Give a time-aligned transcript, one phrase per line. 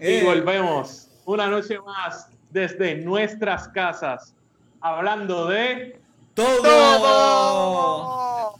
[0.00, 4.34] Y volvemos una noche más desde nuestras casas,
[4.80, 6.00] hablando de
[6.34, 6.62] todo.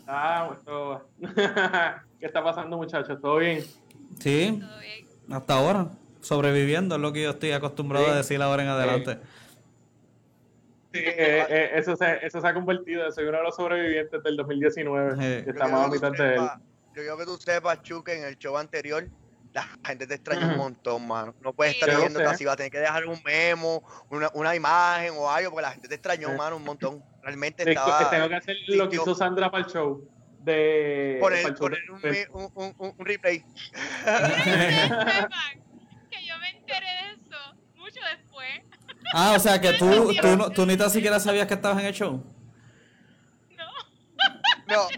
[0.07, 1.09] Ah, todo.
[2.21, 3.19] ¿Qué está pasando, muchachos?
[3.21, 3.65] ¿Todo bien?
[4.19, 4.61] Sí,
[5.31, 5.89] hasta ahora.
[6.21, 9.19] Sobreviviendo es lo que yo estoy acostumbrado a decir ahora en adelante.
[10.93, 14.37] Sí, eh, eh, eso, se, eso se ha convertido, en uno de los sobrevivientes del
[14.37, 15.45] 2019.
[15.49, 16.41] Estamos a mitad de él.
[16.95, 19.09] Yo quiero que tú sepas, Chuque, en el show anterior,
[19.53, 21.35] la gente te extraña un montón, mano.
[21.41, 25.15] No puedes estar viendo así, vas a tener que dejar un memo, una, una imagen
[25.17, 27.03] o algo, porque la gente te extrañó, mano, un montón.
[27.23, 28.09] Realmente estaba...
[28.11, 30.09] Tengo que hacer lo que hizo Sandra para el show.
[30.39, 32.01] De, poner, poner un,
[32.33, 33.41] un, un, un, replay.
[36.11, 37.37] que yo me enteré de eso
[37.75, 38.49] mucho después.
[39.13, 41.93] Ah, o sea que tú, tú, tú ni tan siquiera sabías que estabas en el
[41.93, 42.25] show.
[43.51, 43.67] No.
[44.67, 44.89] No.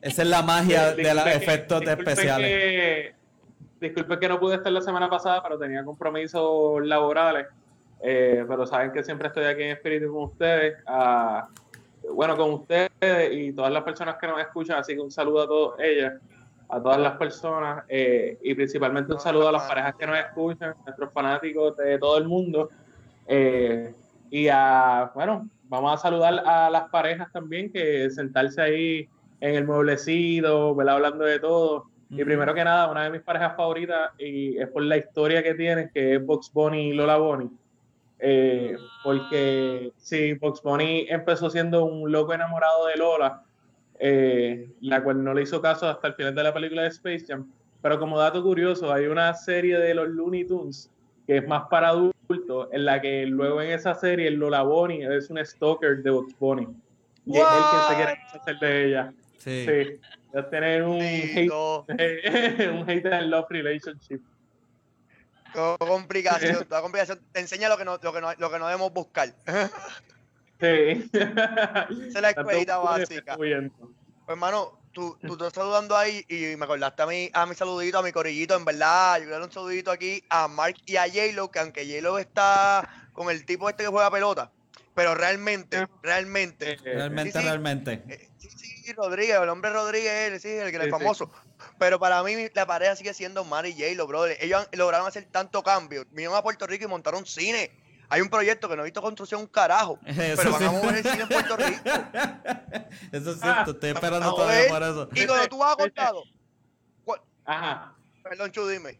[0.00, 3.14] Esa es la magia de los efectos especiales.
[3.80, 7.46] Disculpe que no pude estar la semana pasada, pero tenía compromisos laborales.
[8.02, 10.76] Eh, pero saben que siempre estoy aquí en espíritu con ustedes.
[12.14, 12.90] bueno, con ustedes
[13.32, 14.78] y todas las personas que nos escuchan.
[14.78, 16.14] Así que un saludo a todas ellas,
[16.68, 20.74] a todas las personas eh, y principalmente un saludo a las parejas que nos escuchan,
[20.84, 22.70] nuestros fanáticos de todo el mundo.
[23.26, 23.92] Eh,
[24.30, 29.08] y a, bueno, vamos a saludar a las parejas también, que sentarse ahí
[29.40, 30.96] en el mueblecito, ¿verdad?
[30.96, 31.86] Hablando de todo.
[32.10, 35.54] Y primero que nada, una de mis parejas favoritas, y es por la historia que
[35.54, 37.48] tienen, que es Box Bunny y Lola Bunny.
[38.18, 43.42] Eh, porque sí, Box Bunny empezó siendo un loco enamorado de Lola,
[43.98, 47.24] eh, la cual no le hizo caso hasta el final de la película de Space
[47.28, 47.50] Jam.
[47.80, 50.90] Pero como dato curioso, hay una serie de los Looney Tunes
[51.26, 55.30] que es más para adultos, en la que luego en esa serie Lola Bunny es
[55.30, 56.66] un stalker de Box Bunny.
[57.24, 59.12] Y es el que se quiere hacer de ella.
[59.38, 59.64] Sí.
[59.64, 60.00] sí.
[60.50, 61.50] Tener un hate,
[62.70, 64.20] un hate and love relationship.
[65.52, 67.20] Toda complicación, toda complicación.
[67.32, 69.34] Te enseña lo que no, lo que no, lo que no debemos buscar.
[70.60, 71.10] Sí.
[71.12, 73.36] Esa es la escuelita básica.
[73.36, 73.72] Pues
[74.28, 78.02] hermano, tú, tú estás saludando ahí y me acordaste a mi, a mi saludito, a
[78.02, 79.18] mi corillito, en verdad.
[79.18, 83.30] Yo quiero un saludito aquí a Mark y a J-Lo, que aunque J-Lo está con
[83.30, 84.52] el tipo este que juega pelota,
[84.94, 86.76] pero realmente, realmente.
[86.84, 88.29] Realmente, realmente.
[88.42, 91.30] Eh, Rodríguez, el hombre Rodríguez, sí, el que es famoso.
[91.78, 94.36] Pero para mí la pareja sigue siendo Mary J, los brother.
[94.40, 96.04] Ellos lograron hacer tanto cambio.
[96.10, 97.70] Vinieron a Puerto Rico y montaron cine.
[98.08, 99.98] Hay un proyecto que no he visto construcción un carajo.
[100.16, 101.80] pero van a mover el cine en Puerto Rico.
[103.12, 105.08] Eso es cierto, estoy esperando todavía por eso.
[105.14, 106.24] Y cuando tú has contado.
[107.44, 107.94] Ajá.
[108.22, 108.98] Perdón, Chu, dime.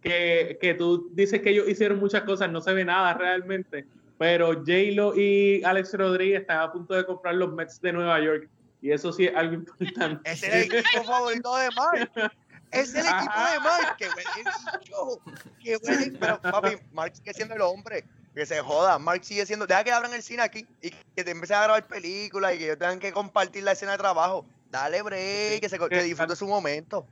[0.00, 3.86] Que, que tú dices que ellos hicieron muchas cosas, no se ve nada realmente.
[4.18, 8.48] Pero J-Lo y Alex Rodríguez están a punto de comprar los Mets de Nueva York.
[8.80, 10.30] Y eso sí es algo importante.
[10.30, 12.32] Es el equipo favorito de Mark.
[12.70, 13.96] Es el equipo de Mark.
[13.96, 16.18] Que huele Que huele.
[16.18, 18.04] Pero papi, Mark sigue siendo el hombre.
[18.34, 18.98] Que se joda.
[18.98, 19.66] Mark sigue siendo.
[19.66, 22.64] Deja que abran el cine aquí y que te empiecen a grabar películas y que
[22.66, 24.46] ellos tengan que compartir la escena de trabajo.
[24.70, 27.06] Dale break, que, se, que disfrute su momento.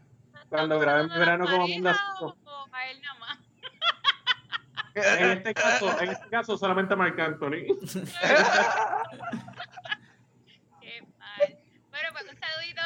[0.49, 1.91] Cuando graben verano como mundo
[4.94, 7.66] En este caso, en este caso solamente Marc Anthony.
[11.91, 12.26] Bueno, pues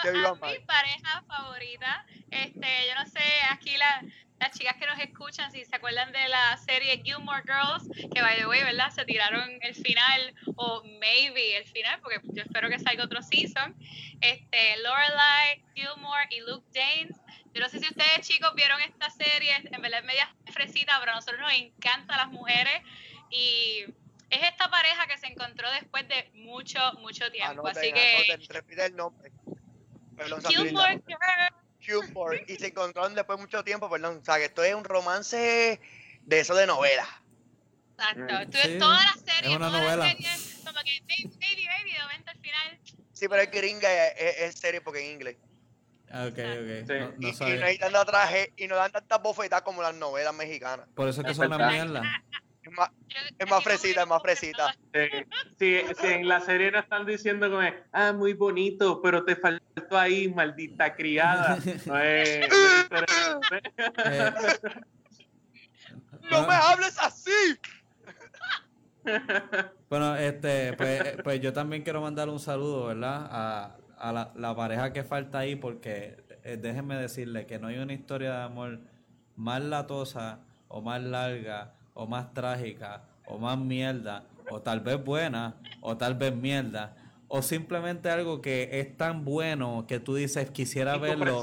[0.09, 2.07] a mi pareja favorita.
[2.31, 6.57] Este, yo no sé, aquí las chicas que nos escuchan, si se acuerdan de la
[6.57, 8.91] serie Gilmore Girls, que by the way, ¿verdad?
[8.91, 13.77] Se tiraron el final, o maybe el final, porque yo espero que salga otro season.
[14.21, 17.17] Este, Lorelai, Gilmore y Luke James.
[17.53, 21.13] Yo no sé si ustedes, chicos, vieron esta serie, en verdad es media fresita, pero
[21.13, 22.83] a nosotros nos encantan las mujeres.
[23.31, 23.85] Y
[24.31, 27.67] es esta pareja que se encontró después de mucho, mucho tiempo.
[27.67, 28.39] así que.
[28.49, 29.33] repite el nombre.
[30.21, 30.43] Perdón,
[32.47, 34.19] Y se encontraron después de mucho tiempo, perdón.
[34.21, 35.81] O sea, que esto es un romance
[36.23, 37.07] de eso de novela.
[37.93, 38.21] Exacto.
[38.21, 39.97] Entonces, toda la serie, es una novela.
[39.97, 40.29] la serie,
[40.65, 42.81] como que baby, baby, baby, de momento al final.
[43.13, 45.37] Sí, pero es gringa es, es, serie porque en inglés.
[46.11, 46.87] Ah, ok, ok.
[46.87, 46.95] Sí.
[46.99, 49.95] No, no y, y, no hay tanta traje y no dan tantas bofetas como las
[49.95, 50.87] novelas mexicanas.
[50.95, 52.03] Por eso es que son una mierda.
[52.71, 52.91] Es más,
[53.39, 54.77] es más fresita, es más fresita.
[55.59, 57.63] Sí, sí, en la serie no están diciendo como,
[57.93, 61.59] ah, muy bonito, pero te faltó ahí, maldita criada.
[61.87, 62.49] No, es,
[66.31, 67.59] no me hables así.
[69.89, 73.27] Bueno, este, pues, pues, yo también quiero mandar un saludo, ¿verdad?
[73.29, 77.79] A, a la, la, pareja que falta ahí, porque eh, déjenme decirle que no hay
[77.79, 78.79] una historia de amor
[79.35, 80.39] más latosa
[80.69, 86.15] o más larga o más trágica, o más mierda, o tal vez buena, o tal
[86.15, 86.97] vez mierda,
[87.29, 91.41] o simplemente algo que es tan bueno que tú dices quisiera verlo,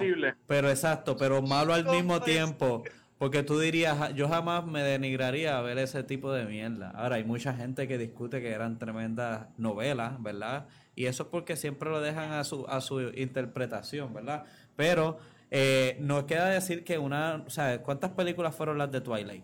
[0.47, 2.83] pero exacto, pero malo al mismo tiempo,
[3.17, 6.91] Porque tú dirías, "Ja- yo jamás me denigraría a ver ese tipo de mierda.
[6.91, 10.67] Ahora, hay mucha gente que discute que eran tremendas novelas, ¿verdad?
[10.95, 14.43] Y eso es porque siempre lo dejan a su, a su interpretación, ¿verdad?
[14.75, 15.17] Pero
[15.49, 19.43] eh, nos queda decir que una, o sea, ¿cuántas películas fueron las de Twilight?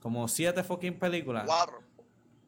[0.00, 1.44] Como siete fucking películas.
[1.46, 1.80] Cuatro.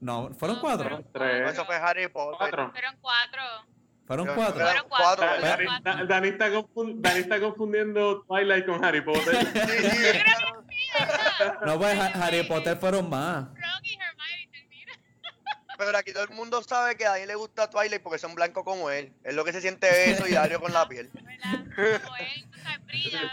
[0.01, 0.85] No, fueron No, cuatro.
[0.89, 1.53] fueron Tres.
[1.53, 2.37] Eso fue Harry Potter.
[2.39, 2.71] Cuatro.
[2.71, 3.43] Fueron cuatro.
[4.07, 4.65] Fueron cuatro.
[4.65, 5.27] Fueron cuatro.
[5.27, 5.83] Dani, cuatro.
[5.93, 9.37] Da- Dani está Dani está confundiendo Twilight con Harry Potter.
[9.37, 10.19] Sí, sí.
[11.67, 13.49] No, pues Ha- Harry Potter fueron más.
[15.79, 18.65] Pero aquí todo el mundo sabe que a Dani le gusta Twilight porque son blancos
[18.65, 19.13] como él.
[19.23, 21.09] Es lo que se siente eso y Dario con la piel.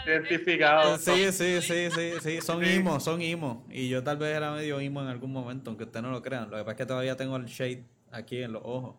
[0.06, 0.98] Identificado.
[0.98, 3.58] Sí, sí, sí, sí, sí, son imos, son imos.
[3.70, 6.50] Y yo tal vez era medio imo en algún momento, aunque ustedes no lo crean.
[6.50, 8.96] Lo que pasa es que todavía tengo el shade aquí en los ojos.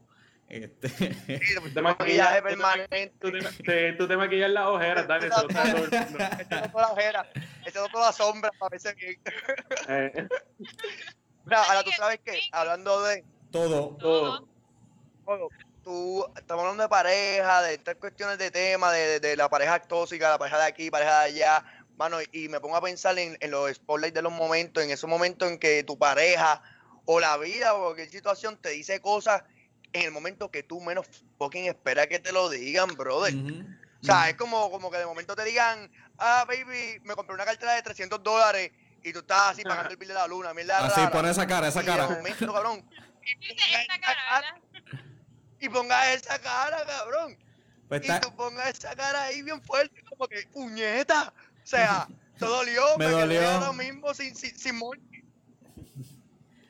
[0.50, 1.10] Este, Sí,
[1.74, 3.14] Te maquillaje maquillas- permanente.
[3.20, 6.26] Tú te, te- tú te maquillas las ojeras, Dani, eso lo sabe todo el mundo.
[6.40, 7.30] Echando toda la ojera.
[7.66, 9.20] Echando toda la sombra para verse bien.
[9.90, 10.28] Eh,
[11.46, 13.96] Mira, ahora tú sabes que, hablando de todo.
[13.98, 14.48] todo.
[15.26, 15.50] todo,
[15.84, 19.80] tú, estamos hablando de pareja, de estas cuestiones de tema, de, de- de la pareja
[19.82, 21.64] tóxica, la pareja de aquí, pareja de allá,
[21.98, 25.10] mano, y me pongo a pensar en, en los spotlights de los momentos, en esos
[25.10, 26.62] momentos en que tu pareja
[27.06, 29.44] o la vida o cualquier situación te dice cosas
[29.94, 31.08] en el momento que tú menos
[31.38, 33.34] fucking esperas que te lo digan, brother.
[34.02, 35.90] O sea, es como, como que de momento te digan,
[36.20, 38.72] ah, baby, me compré una cartera de 300 dólares
[39.04, 41.12] y tú estás así pagando el bill de la luna, mierda Así, rara.
[41.12, 42.08] pon esa cara, esa Y cara.
[42.08, 42.86] de momento, cabrón,
[45.60, 47.38] Y pongas esa cara, cabrón.
[47.88, 51.34] Pues Y está- tú pongas esa cara ahí bien fuerte, como que, puñeta.
[51.64, 52.08] O sea,
[52.38, 53.50] te dolió, Me dolió.
[53.50, 54.76] ahora mismo sin, sin, sin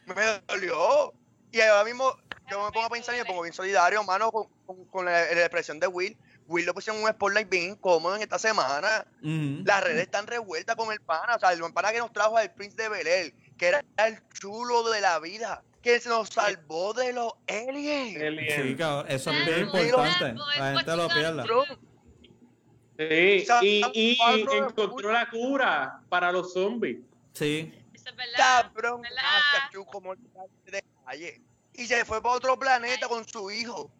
[0.06, 1.14] Me dolió.
[1.52, 2.16] Y ahora mismo
[2.50, 5.12] yo me pongo a pensar y me pongo bien solidario, mano, con, con, con la,
[5.12, 6.18] la expresión de Will.
[6.46, 9.06] Will lo pusieron en un spotlight bien incómodo en esta semana.
[9.22, 11.36] Las redes están revueltas con el pana.
[11.36, 14.26] O sea, el pana que nos trajo al Prince de Bel Air, que era el
[14.30, 18.18] chulo de la vida, que se nos salvó de los aliens.
[18.22, 18.64] Alien.
[18.70, 20.34] Sí, cabrón, eso es bien importante.
[20.58, 21.46] La gente lo pierda.
[22.98, 24.18] Sí, y, y
[24.58, 26.98] encontró la cura para los zombies.
[27.34, 27.72] Sí.
[27.94, 28.72] Eso es verdad.
[28.74, 29.02] cabrón.
[31.74, 33.92] Y se fue para otro planeta con su hijo.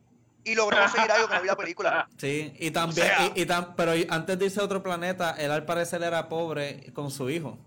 [0.44, 2.10] Y logró conseguir algo que no vi la película.
[2.18, 5.36] Sí, y también, O sea- y, y tam- pero antes de irse a otro planeta,
[5.38, 7.60] él al parecer era pobre con su hijo.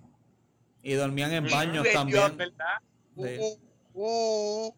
[0.82, 2.36] Y dormían en baños también.
[2.36, 2.78] ¿Verdad?
[3.16, 3.38] Sí.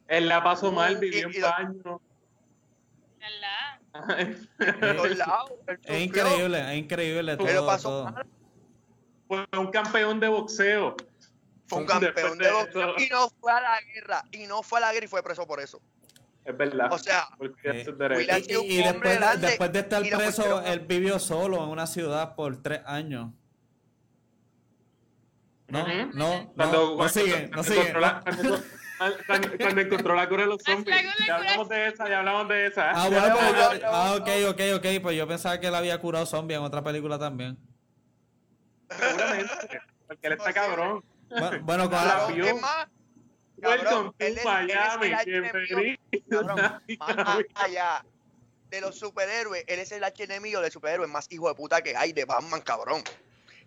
[0.09, 2.00] Él la pasó mal, Uh, vivió en.
[3.20, 3.41] Él
[5.85, 7.53] Es increíble, es increíble Él todo.
[7.53, 8.05] lo pasó todo.
[8.11, 8.26] mal.
[9.29, 10.97] Fue un campeón de boxeo.
[11.67, 14.25] Fue un campeón de de boxeo y no fue a la guerra.
[14.32, 15.81] Y no fue a la guerra y fue preso por eso.
[16.44, 16.93] Es verdad.
[16.93, 17.29] O sea,
[18.32, 22.35] ha Y, después, de, grande después de estar preso, él vivió solo en una ciudad
[22.35, 23.31] por tres años.
[25.69, 28.62] No, no, Cuando, no, no cuando- no cuando encontró la- cuando,
[29.26, 30.96] cuando- cuando encontró la cura de los zombies.
[31.20, 32.90] Ya la hablamos de esa, ya hablamos de esa.
[32.90, 35.99] Ah, bueno, no, pues yo- ah, ok, ok, ok, pues yo pensaba que él había
[35.99, 37.58] curado zombie en otra película también.
[38.90, 39.81] Seguramente.
[40.06, 41.04] Porque él está cabrón.
[41.31, 42.44] Bueno, bueno, con la la- Cabrón, vio.
[42.46, 42.87] es más,
[43.60, 45.06] Cabrón, él es- él es Miami.
[45.06, 45.25] el.
[45.25, 46.46] Bienvenido.
[46.46, 48.04] cabrón, más allá
[48.69, 52.12] de los superhéroes, él es el archienemigo de superhéroes más hijo de puta que hay
[52.12, 53.02] de Batman, cabrón.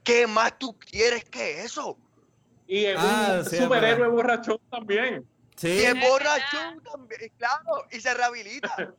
[0.03, 1.97] ¿Qué más tú quieres que eso?
[2.67, 5.25] Y es Ah, un sí, es superhéroe borrachón también.
[5.55, 6.37] Sí, Y es verdad.
[6.91, 8.75] también, claro, y se rehabilita.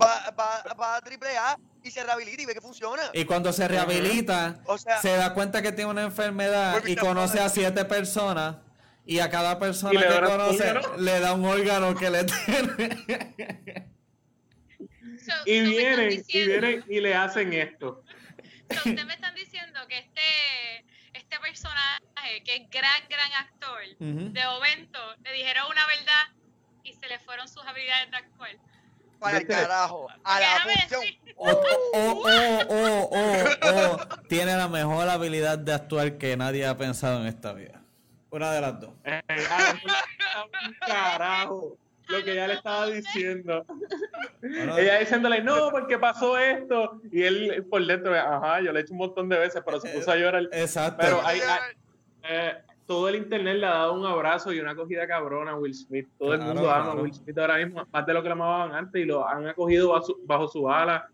[0.00, 3.02] Va, va, va a triple A y se rehabilita y ve que funciona.
[3.12, 7.40] y cuando se rehabilita, O sea, se da cuenta que tiene una enfermedad y conoce
[7.40, 8.58] a siete personas
[9.04, 10.96] y a cada persona que da un conoce órgano.
[10.98, 13.88] le da un órgano que le tiene.
[15.24, 18.04] So, Y so vienen, y vienen y le hacen esto.
[18.70, 20.84] so ustedes me están diciendo que este,
[21.46, 26.34] este personaje, que es gran, gran actor, de momento le dijeron una verdad
[26.84, 28.50] y se le fueron sus habilidades de actuar.
[29.18, 31.00] para el carajo, a la función.
[31.02, 31.58] decir- O, o,
[31.94, 37.26] o, o, o, o tiene la mejor habilidad de actuar que nadie ha pensado en
[37.26, 37.80] esta vida.
[38.30, 38.90] Una de las dos.
[39.04, 39.74] Eh, ah,
[40.66, 41.76] un carajo.
[42.08, 43.64] Lo que ella le estaba diciendo.
[44.42, 47.00] Ella diciéndole, no, porque pasó esto.
[47.12, 49.88] Y él por dentro, ajá, yo le he hecho un montón de veces, pero se
[49.90, 50.48] puso a llorar.
[50.52, 50.98] Exacto.
[51.00, 51.76] Pero hay, hay-
[52.30, 52.54] eh,
[52.86, 56.08] todo el internet le ha dado un abrazo y una acogida cabrona a Will Smith.
[56.18, 57.00] Todo el mundo ama claro.
[57.00, 59.46] a Will Smith ahora mismo, más de lo que lo amaban antes, y lo han
[59.46, 61.08] acogido bajo su, bajo su ala.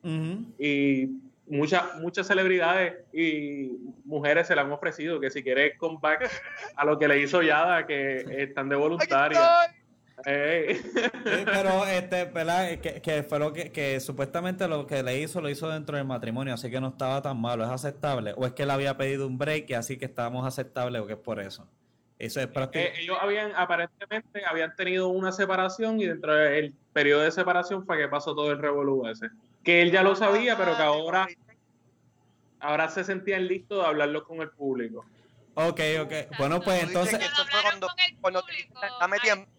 [0.58, 1.08] Y
[1.46, 3.72] muchas muchas celebridades y
[4.04, 6.30] mujeres se le han ofrecido que si quiere comeback
[6.76, 9.76] a lo que le hizo Yada, que están de Aquí
[10.24, 12.78] pero este, ¿verdad?
[12.78, 16.06] Que, que fue lo que, que supuestamente lo que le hizo, lo hizo dentro del
[16.06, 18.34] matrimonio, así que no estaba tan malo, es aceptable.
[18.36, 21.14] O es que él había pedido un break y así que estábamos aceptables o que
[21.14, 21.68] es por eso.
[22.18, 22.48] Eso es.
[22.72, 27.98] Eh, ellos habían, aparentemente, habían tenido una separación y dentro del periodo de separación fue
[27.98, 29.30] que pasó todo el revolú ese.
[29.64, 31.26] Que él ya lo sabía, pero que ahora,
[32.60, 35.04] ahora se sentían listos de hablarlo con el público.
[35.54, 36.12] Ok, ok.
[36.38, 37.20] Bueno, pues entonces.
[37.20, 37.88] Eso fue cuando,
[38.20, 38.42] cuando
[39.00, 39.50] dame tiempo.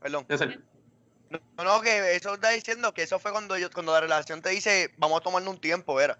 [0.00, 0.26] Perdón.
[1.30, 4.50] No, no, que eso está diciendo que eso fue cuando yo, cuando la relación te
[4.50, 6.18] dice, vamos a tomarnos un tiempo, era.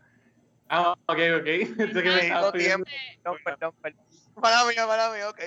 [0.68, 1.44] Ah, ok, ok.
[1.78, 2.90] Que me tiempo.
[3.24, 4.04] No, perdón, perdón.
[4.40, 5.40] Para mí, para mí, ok.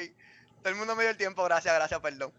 [0.61, 2.31] Todo el mundo me dio el tiempo, gracias, gracias, perdón.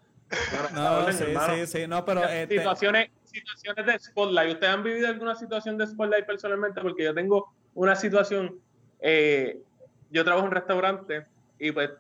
[0.73, 2.25] No, sí, sí, sí, no, pero...
[2.25, 2.57] Este...
[2.57, 4.55] Situaciones, situaciones de spotlight.
[4.55, 6.81] ¿Ustedes han vivido alguna situación de spotlight personalmente?
[6.81, 8.59] Porque yo tengo una situación,
[9.01, 9.61] eh,
[10.11, 11.27] yo trabajo en un restaurante
[11.59, 11.91] y pues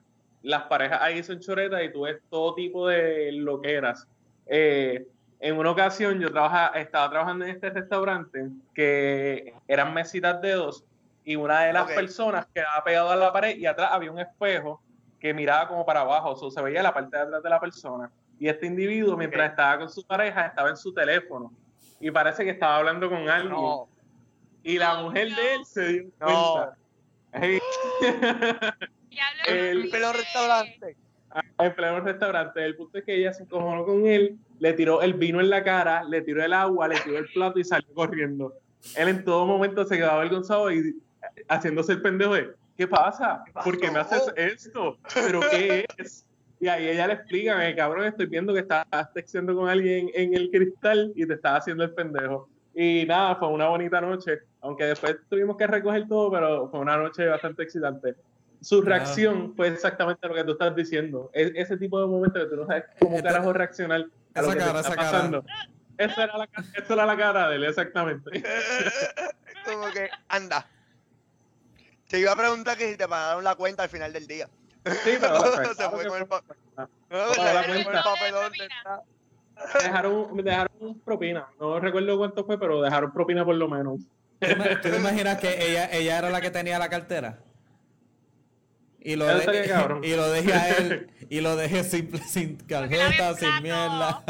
[0.42, 4.06] las parejas ahí son choretas y tú ves todo tipo de loqueras.
[4.46, 5.06] Eh,
[5.40, 10.84] en una ocasión yo trabaja, estaba trabajando en este restaurante que eran mesitas de dos
[11.24, 14.80] y una de las personas quedaba pegado a la pared y atrás había un espejo
[15.20, 17.60] que miraba como para abajo, o sea, se veía la parte de atrás de la
[17.60, 18.10] persona.
[18.40, 21.52] Y este individuo, mientras estaba con su pareja, estaba en su teléfono
[22.00, 23.56] y parece que estaba hablando con alguien.
[24.64, 26.76] Y la mujer de él se dio cuenta.
[29.46, 30.96] el pelo restaurante.
[31.58, 32.64] En pleno restaurante.
[32.64, 35.64] El punto es que ella se encojonó con él, le tiró el vino en la
[35.64, 38.54] cara, le tiró el agua, le tiró el plato y salió corriendo.
[38.96, 40.96] Él en todo momento se quedaba avergonzado y
[41.48, 43.44] haciéndose el pendejo de, ¿qué pasa?
[43.64, 44.98] ¿Por qué me haces esto?
[45.14, 46.26] ¿Pero qué es?
[46.60, 50.50] Y ahí ella le explica, cabrón, estoy viendo que estás texteando con alguien en el
[50.50, 52.48] cristal y te estás haciendo el pendejo.
[52.74, 56.96] Y nada, fue una bonita noche, aunque después tuvimos que recoger todo, pero fue una
[56.96, 58.14] noche bastante excitante
[58.62, 61.30] su reacción fue exactamente lo que tú estás diciendo.
[61.34, 64.58] Es, ese tipo de momentos que tú no sabes cómo carajo reaccionar a lo que
[64.58, 65.44] cara, está pasando.
[65.98, 68.42] Esa era, la, esa era la cara de él, exactamente.
[69.66, 70.66] Como que, anda.
[72.08, 74.48] Te iba a preguntar que si te pagaron la cuenta al final del día.
[74.84, 75.40] Sí, pero
[75.74, 76.28] se fue con el.
[79.82, 81.46] Dejaron, dejaron propina.
[81.60, 84.00] No recuerdo cuánto fue, pero dejaron propina por lo menos.
[84.40, 87.38] ¿Tú te imaginas que ella, ella era la que tenía la cartera?
[89.04, 93.62] Y lo, de, y lo dejé a él, y lo dejé simple, sin tarjeta, sin
[93.62, 94.24] mierda.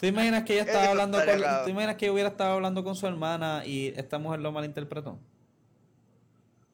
[0.00, 3.06] ¿Te imaginas que ella estaba hablando con, ¿Te imaginas que hubiera estado hablando con su
[3.06, 5.20] hermana y esta mujer lo malinterpretó?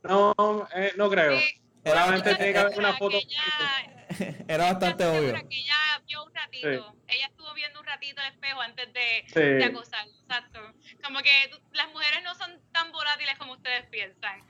[0.05, 0.35] No,
[0.75, 1.39] eh, no creo.
[1.85, 3.19] Realmente tiene que haber una foto.
[4.49, 5.35] Era bastante obvio.
[5.49, 6.97] Que ella vio un ratito.
[7.09, 10.13] Ella estuvo viendo un ratito el espejo antes de, de acosarlo.
[10.23, 10.61] Exacto.
[11.03, 14.43] Como que las mujeres no son tan volátiles como ustedes piensan.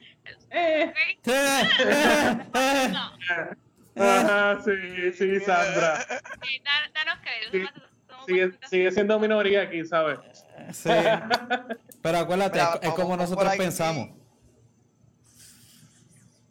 [0.51, 0.93] Eh.
[2.93, 3.19] no.
[4.03, 6.07] Ajá, sí, sí, Sandra.
[6.43, 6.63] Sí,
[6.95, 7.73] danos crédito.
[8.27, 10.21] sigue, sigue siendo minoría aquí, ¿sabes?
[10.73, 10.91] Sí.
[12.03, 14.11] Pero acuérdate, es como nosotros pensamos.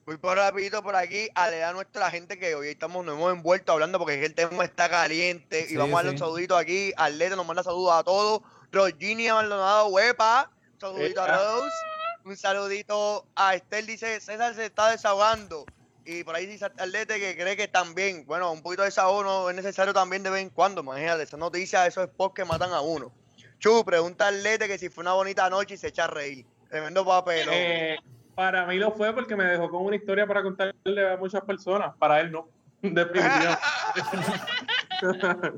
[0.07, 3.33] Voy por rapidito por aquí a leer a nuestra gente que hoy estamos, nos hemos
[3.33, 6.93] envuelto hablando porque el tema está caliente y vamos a darle un saludito aquí.
[6.95, 8.41] Arleta nos manda saludos a todos.
[8.71, 10.49] Rogini Maldonado, huepa.
[10.75, 11.75] Un saludito a Rose.
[12.23, 15.65] Un saludito a Estel, dice César se está desahogando.
[16.05, 19.49] Y por ahí dice Arlete que cree que también, bueno, un poquito de desahogo no
[19.49, 20.79] es necesario también de vez en cuando.
[20.79, 23.11] Imagínate, esa noticia, esos spots que matan a uno.
[23.59, 26.45] Chu, pregunta a Arlete que si fue una bonita noche y se echa a reír.
[26.69, 27.49] Tremendo papel.
[27.51, 27.97] Eh,
[28.37, 31.95] para mí lo fue porque me dejó con una historia para contarle a muchas personas.
[31.97, 32.47] Para él no.
[32.83, 33.57] Definitivamente.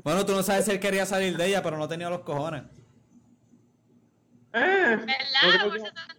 [0.02, 2.62] bueno, tú no sabes si él quería salir de ella, pero no tenía los cojones.
[4.54, 4.98] Eh,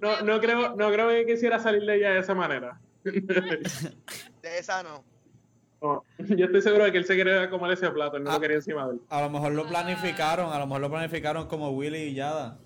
[0.02, 2.80] no, no, creo, no creo que quisiera salir de ella de esa manera.
[3.04, 5.04] De esa no.
[6.20, 8.58] yo estoy seguro de que él se quería comer ese plato, él no lo quería
[8.58, 9.02] encima de él.
[9.10, 12.60] A lo mejor lo planificaron, a lo mejor lo planificaron como Willy y Yada.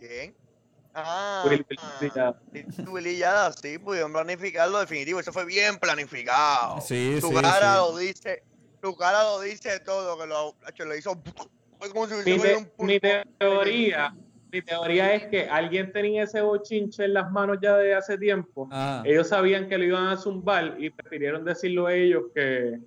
[0.00, 0.41] ¿Quién?
[0.94, 1.44] Ah,
[3.16, 6.80] Yada, sí, pudieron planificarlo definitivo, eso fue bien planificado.
[6.80, 8.42] Sí, tu cara lo dice,
[8.80, 10.54] tu cara lo dice todo, que lo,
[10.86, 11.22] lo hizo
[11.78, 12.32] como si mi,
[12.76, 14.14] un mi teoría,
[14.52, 18.68] mi teoría es que alguien tenía ese bochinche en las manos ya de hace tiempo.
[18.70, 19.02] Ah.
[19.04, 22.78] Ellos sabían que lo iban a zumbar y prefirieron decirlo ellos que,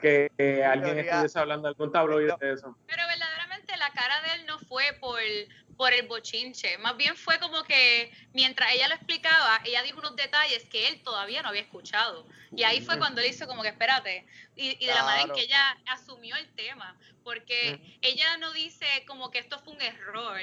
[0.00, 2.76] que, alguien estuviese hablando algún tabloide de eso.
[2.86, 5.18] Pero verdaderamente la cara de él no fue por
[5.80, 6.76] por el bochinche.
[6.76, 11.02] Más bien fue como que mientras ella lo explicaba, ella dijo unos detalles que él
[11.02, 12.26] todavía no había escuchado.
[12.54, 14.26] Y ahí fue cuando él hizo como que espérate.
[14.56, 16.98] Y, de la manera en que ella asumió el tema.
[17.24, 20.38] Porque ella no dice como que esto fue un error.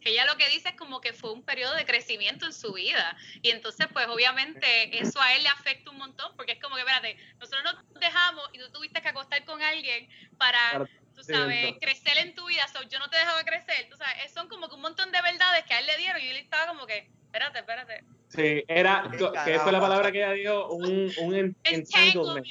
[0.00, 3.14] Ella lo que dice es como que fue un periodo de crecimiento en su vida.
[3.42, 6.34] Y entonces, pues obviamente eso a él le afecta un montón.
[6.34, 10.08] Porque es como que, espérate, nosotros nos dejamos y tú tuviste que acostar con alguien
[10.38, 10.88] para
[11.18, 14.68] tú sabes, crecer en tu vida, yo no te dejaba crecer, tú sabes, son como
[14.68, 17.10] que un montón de verdades que a él le dieron y él estaba como que,
[17.24, 18.04] espérate, espérate.
[18.28, 22.46] Sí, era, que esa es la palabra que ella dijo, un, un entanglement.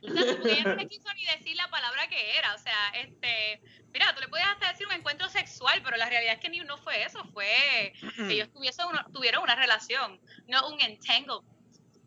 [0.00, 3.60] Entonces, ella no le quiso ni decir la palabra que era, o sea, este,
[3.92, 6.60] mira, tú le podías hasta decir un encuentro sexual, pero la realidad es que ni
[6.60, 10.18] no fue eso, fue que ellos tuviesen una, tuvieron una relación,
[10.48, 11.44] no un entanglement,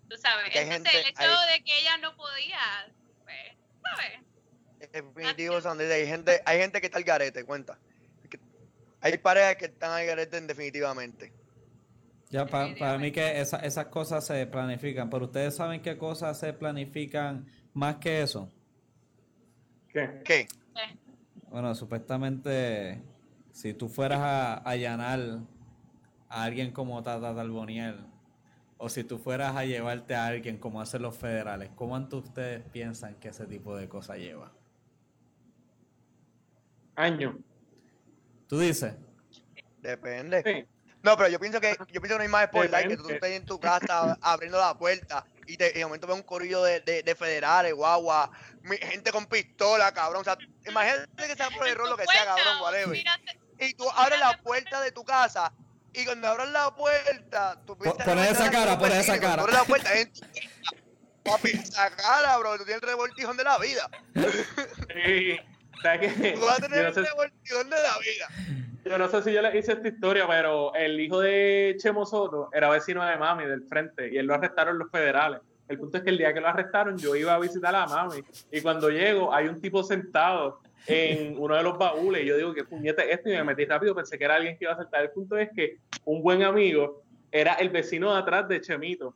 [0.09, 0.53] tú sabes.
[0.55, 2.91] Entonces, el hecho de que ella no podía,
[3.23, 4.19] pues, ¿sabes?
[4.91, 5.85] Definitivo, Sandy.
[5.85, 7.77] Hay gente, hay gente que está al garete, cuenta.
[9.01, 11.31] Hay parejas que están al garete definitivamente.
[12.29, 17.45] Ya, para mí que esas cosas se planifican, pero ustedes saben qué cosas se planifican
[17.73, 18.51] más que eso.
[19.93, 20.21] ¿Qué?
[20.25, 20.47] ¿Qué?
[21.49, 23.01] Bueno, supuestamente,
[23.51, 25.39] si tú fueras a allanar
[26.27, 28.05] a alguien como Tata Talboniel,
[28.77, 33.15] o si tú fueras a llevarte a alguien como hacen los federales, ¿cómo ustedes piensan
[33.15, 34.51] que ese tipo de cosas lleva?
[36.95, 37.37] Año.
[38.47, 38.93] ¿Tú dices?
[39.81, 40.67] Depende.
[41.03, 43.31] No, pero yo pienso que yo pienso que no hay más spoiler que tú estés
[43.31, 47.71] en tu casa abriendo la puerta y, de momento ves un corillo de, de, federales,
[47.75, 48.31] guagua,
[48.63, 50.21] gente con pistola, cabrón.
[50.21, 50.35] O sea,
[50.65, 53.03] imagínate que sea por error lo que sea, cabrón, whatever.
[53.59, 55.53] Y tú abres la puerta de tu casa
[55.93, 59.43] y cuando abras la puerta, tú Pones esa cara, pones esa cara.
[59.43, 59.91] Abres la puerta,
[61.23, 63.89] papi, esa cara, bro, tú tienes el revoltijón de la vida.
[64.15, 65.39] Sí
[68.85, 72.49] yo no sé si yo les hice esta historia, pero el hijo de Chemo Soto
[72.53, 75.41] era vecino de mami del frente y él lo arrestaron los federales.
[75.67, 78.23] El punto es que el día que lo arrestaron yo iba a visitar a mami
[78.51, 82.53] y cuando llego hay un tipo sentado en uno de los baúles y yo digo
[82.53, 85.01] que puñete esto y me metí rápido, pensé que era alguien que iba a saltar.
[85.01, 87.01] El punto es que un buen amigo
[87.31, 89.15] era el vecino de atrás de Chemito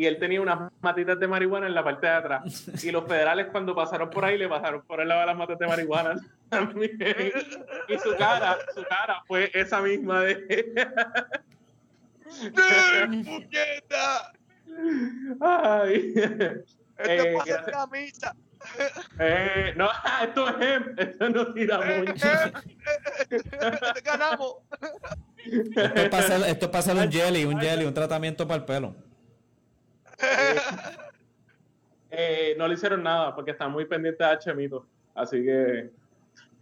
[0.00, 2.82] y él tenía unas matitas de marihuana en la parte de atrás.
[2.82, 5.58] Y los federales cuando pasaron por ahí le pasaron por el lado de las matas
[5.58, 6.14] de marihuana
[6.48, 6.96] también.
[7.86, 10.88] Y su cara, su cara fue esa misma de...
[13.04, 14.32] ¡Puñeta!
[15.38, 16.14] Ay.
[16.16, 16.42] Esto
[16.96, 18.36] eh, pasa en la misa.
[19.18, 19.90] Eh, no,
[20.22, 22.26] esto es esto no tira mucho.
[24.02, 24.54] Ganamos.
[25.44, 29.09] Esto pasa, esto pasa un jelly, un jelly, un tratamiento para el pelo.
[32.12, 34.84] Eh, no le hicieron nada porque está muy pendiente de Chemito.
[35.14, 35.90] Así que.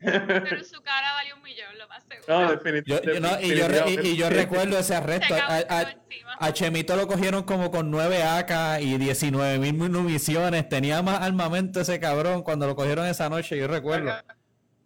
[0.01, 2.41] Pero su cara valió un millón, lo más seguro.
[2.41, 4.03] No, definitivamente.
[4.05, 5.35] y, yo recuerdo ese arresto.
[5.39, 10.69] A, Chemito lo cogieron como con 9 AK y 19 mil municiones.
[10.69, 14.13] Tenía más armamento ese cabrón cuando lo cogieron esa noche, yo recuerdo.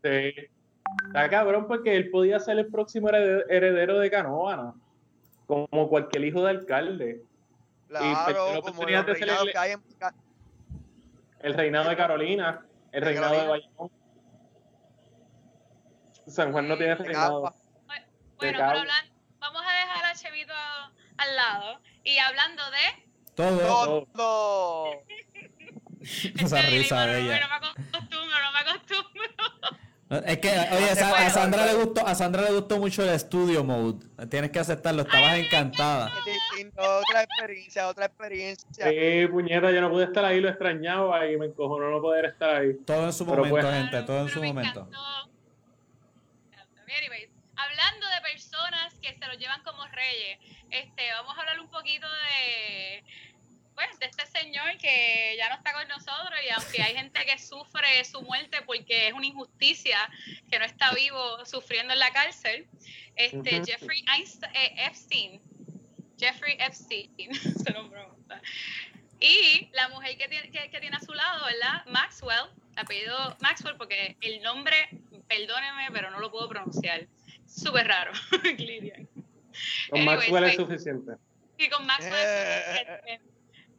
[0.03, 0.33] Sí.
[1.09, 4.75] Está cabrón porque él podía ser el próximo heredero de Canóvana.
[5.47, 7.23] Como cualquier hijo de alcalde.
[8.01, 9.83] Claro, como el, reinado que hay en...
[11.41, 13.91] el reinado de Carolina, el reinado de Bayamón.
[16.27, 17.55] San Juan no tiene reinado.
[17.87, 18.07] Bueno,
[18.39, 20.55] pero hablando, vamos a dejar a Chevito
[21.17, 24.07] al lado y hablando de todo.
[24.15, 24.93] Todo.
[26.01, 27.41] Esa risa de ella.
[27.41, 29.23] No me acostumbro, no me acostumbro.
[30.13, 34.05] Es que, oye, a, Sandra le gustó, a Sandra le gustó mucho el estudio mode.
[34.29, 36.13] Tienes que aceptarlo, estabas encantada.
[36.77, 38.91] otra experiencia, otra experiencia.
[38.91, 42.57] Sí, puñeta, yo no pude estar ahí, lo extrañaba y me encojonó no poder estar
[42.57, 42.75] ahí.
[42.85, 44.87] Todo en su momento, pues, gente, todo en su momento.
[47.57, 52.07] hablando de personas que se lo llevan como reyes, este, vamos a hablar un poquito
[52.07, 53.03] de
[53.75, 57.39] pues, de este señor que ya no está con nosotros y aunque hay gente que
[57.39, 59.99] sufre su muerte porque es una injusticia
[60.51, 62.67] que no está vivo sufriendo en la cárcel,
[63.17, 64.05] este Jeffrey
[64.55, 65.41] eh, Epstein,
[66.19, 68.41] Jeffrey Epstein, se lo pregunta.
[69.21, 71.85] Y la mujer que tiene, que, tiene a su lado, ¿verdad?
[71.87, 74.89] Maxwell, apellido Maxwell porque el nombre,
[75.29, 77.07] perdóneme, pero no lo puedo pronunciar.
[77.47, 78.13] Súper raro,
[79.91, 81.13] Con Maxwell es suficiente.
[81.59, 83.32] Y con Maxwell es suficiente.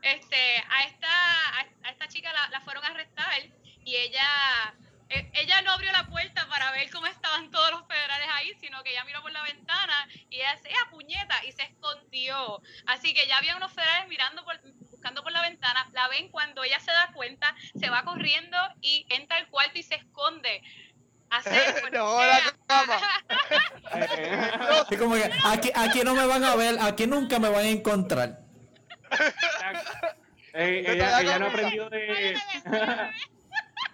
[0.03, 3.41] Este, a esta, a esta chica la, fueron a arrestar
[3.85, 4.75] y ella,
[5.09, 8.83] e, ella no abrió la puerta para ver cómo estaban todos los federales ahí, sino
[8.83, 11.45] que ella miró por la ventana y ella ¡ah, puñeta!
[11.45, 12.61] Y se escondió.
[12.85, 14.43] Así que ya había unos federales mirando
[14.91, 19.05] buscando por la ventana, la ven cuando ella se da cuenta, se va corriendo y
[19.09, 20.61] entra al cuarto y se esconde
[21.41, 22.99] de la cama.
[24.89, 27.69] Sí, como que aquí, aquí no me van a ver, aquí nunca me van a
[27.69, 28.42] encontrar.
[30.55, 31.67] Eh, ella, la ella no cabeza.
[31.67, 32.35] aprendió de.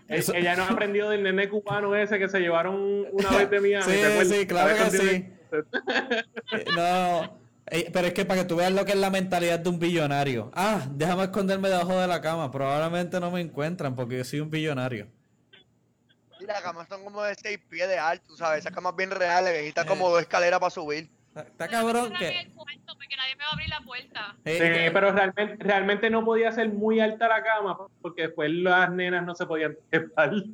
[0.10, 3.86] Eso- ella no aprendió del nene cubano ese que se llevaron una vez de Miami.
[3.94, 5.34] Sí, sí, claro ¿Sabes que sí.
[5.52, 9.60] Eh, No, eh, pero es que para que tú veas lo que es la mentalidad
[9.60, 10.52] de un billonario.
[10.56, 12.52] Ah, déjame esconderme debajo de la cama.
[12.52, 15.08] Probablemente no me encuentran porque yo soy un billonario.
[16.40, 18.60] Y las camas son como de 6 pies de alto, ¿sabes?
[18.60, 19.88] Esas camas bien reales, necesitas Eh.
[19.88, 21.10] como dos escaleras para subir.
[21.42, 22.28] Está, cabrón que...
[22.42, 24.36] el cuarto porque nadie me va a abrir la puerta.
[24.46, 28.92] Sí, que- pero realmente, realmente no podía ser muy alta la cama porque después las
[28.92, 30.34] nenas no se podían trepar.
[30.34, 30.46] Eso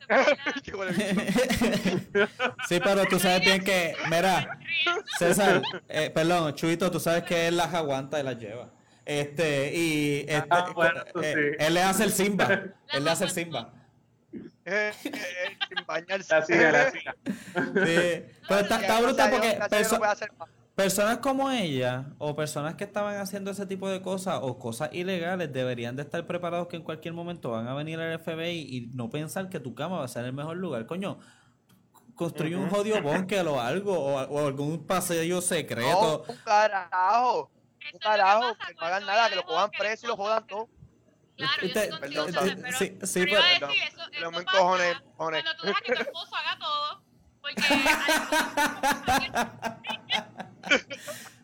[0.00, 0.36] es verdad.
[0.62, 2.28] Qué huele bicho.
[2.68, 3.94] sí, pero tú sabes bien que...
[4.10, 4.58] Mira,
[5.18, 8.70] César, eh, perdón, Chuito, tú sabes que él las aguanta y las lleva.
[9.06, 11.64] Este, y este, Ah, bueno, eh, sí.
[11.66, 12.48] él le hace el Simba.
[12.92, 13.72] Él le hace el Simba.
[14.66, 16.32] Eh, eh, sin bañarse.
[16.32, 17.14] La hacía, la hacía.
[17.24, 18.24] Sí.
[18.48, 23.66] Pero está, está sabe, porque no personas como ella o personas que estaban haciendo ese
[23.66, 27.68] tipo de cosas o cosas ilegales deberían de estar preparados que en cualquier momento van
[27.68, 30.56] a venir al FBI y no pensar que tu cama va a ser el mejor
[30.56, 30.86] lugar.
[30.86, 31.18] Coño,
[32.14, 36.24] construye un jodido búnker o algo o, o algún paseo secreto.
[36.26, 37.50] No, un carajo.
[37.92, 40.68] Un carajo, que no hagan nada, que lo cojan preso y lo jodan todo.
[41.36, 42.26] Claro, yo Usted- estoy contigo,
[42.62, 45.42] pero, sí, sí, pero iba a pero- decir, eso, me pasa encojoné, encojoné.
[45.42, 47.02] cuando tú dejas que tu esposo haga todo,
[47.40, 47.62] porque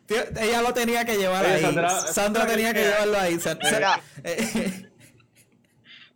[0.06, 1.62] Tío, ella lo tenía que llevar Oye, ahí.
[1.62, 2.90] Sandra- Sandra, Sandra, tenía que mira.
[2.92, 3.38] llevarlo ahí.
[3.38, 4.86] Sa- sa- Mira, eh,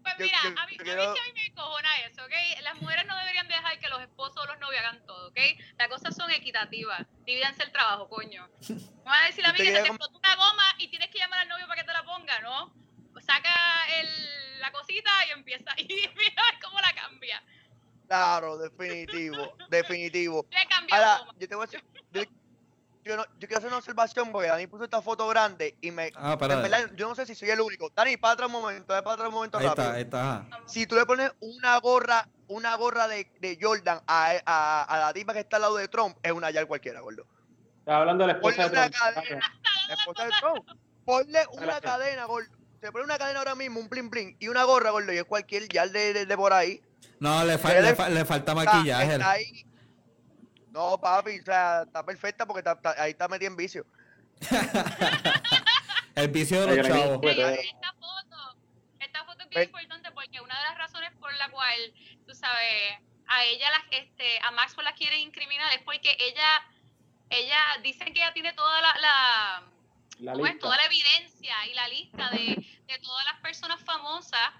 [0.02, 1.88] Pues Yo- mira, yo- a mí, yo a mí quiero- sí a mí me encojona
[2.06, 2.32] eso, ¿ok?
[2.62, 5.38] Las mujeres no deberían dejar que los esposos o los novios hagan todo, ¿ok?
[5.78, 7.06] Las cosas son equitativas.
[7.24, 8.48] Divídanse el trabajo, coño.
[8.68, 11.18] No vas a decir a mí que se te explotó una goma y tienes que
[11.18, 12.72] llamar al novio para que te la ponga, ¿no?
[13.24, 13.50] Saca
[14.00, 17.42] el, la cosita y empieza y mira cómo la cambia.
[18.06, 20.46] claro, definitivo, definitivo.
[20.50, 22.22] Le cambió Ahora, yo te voy a decir, yo,
[23.04, 26.10] yo no- yo quiero hacer una observación porque Dani puso esta foto grande y me,
[26.16, 27.90] Ah, en verdad, yo no sé si soy el único.
[27.94, 29.84] Dani, para atrás un momento, para atrás un momento Ahí rápido.
[29.84, 30.02] está, ahí
[30.52, 30.66] está.
[30.66, 35.12] Si tú le pones una gorra, una gorra de, de Jordan a, a, a la
[35.12, 37.26] tipa que está al lado de Trump, es una yal cualquiera, gordo.
[37.78, 39.14] Estaba hablando de la Ponle esposa de una Trump.
[39.14, 40.68] cadena, la esposa de Trump.
[41.04, 41.82] Ponle una Gracias.
[41.82, 42.48] cadena, gordo.
[42.85, 45.25] Se pone una cadena ahora mismo, un bling bling, y una gorra, gordo, y es
[45.25, 46.83] cualquier yal de, de, de por ahí.
[47.18, 49.12] No, le, fa- le, fa- le falta maquillaje.
[49.12, 49.64] está ahí.
[50.68, 53.87] No, papi, o sea, está perfecta porque está- está- ahí está metida en vicio.
[56.14, 57.18] El vicio de los chavos.
[57.23, 58.57] pues, Esta, foto,
[59.01, 59.68] esta foto es bien Ven.
[59.70, 61.79] importante porque una de las razones por la cual,
[62.27, 66.61] tú sabes, a ella, las, este, a Maxwell la quieren incriminar es porque ella,
[67.31, 69.62] ella, dicen que ella tiene toda la, la,
[70.20, 70.53] La ¿cómo es?
[70.53, 70.66] lista.
[70.66, 74.50] toda la evidencia y la lista de, de todas las personas famosas,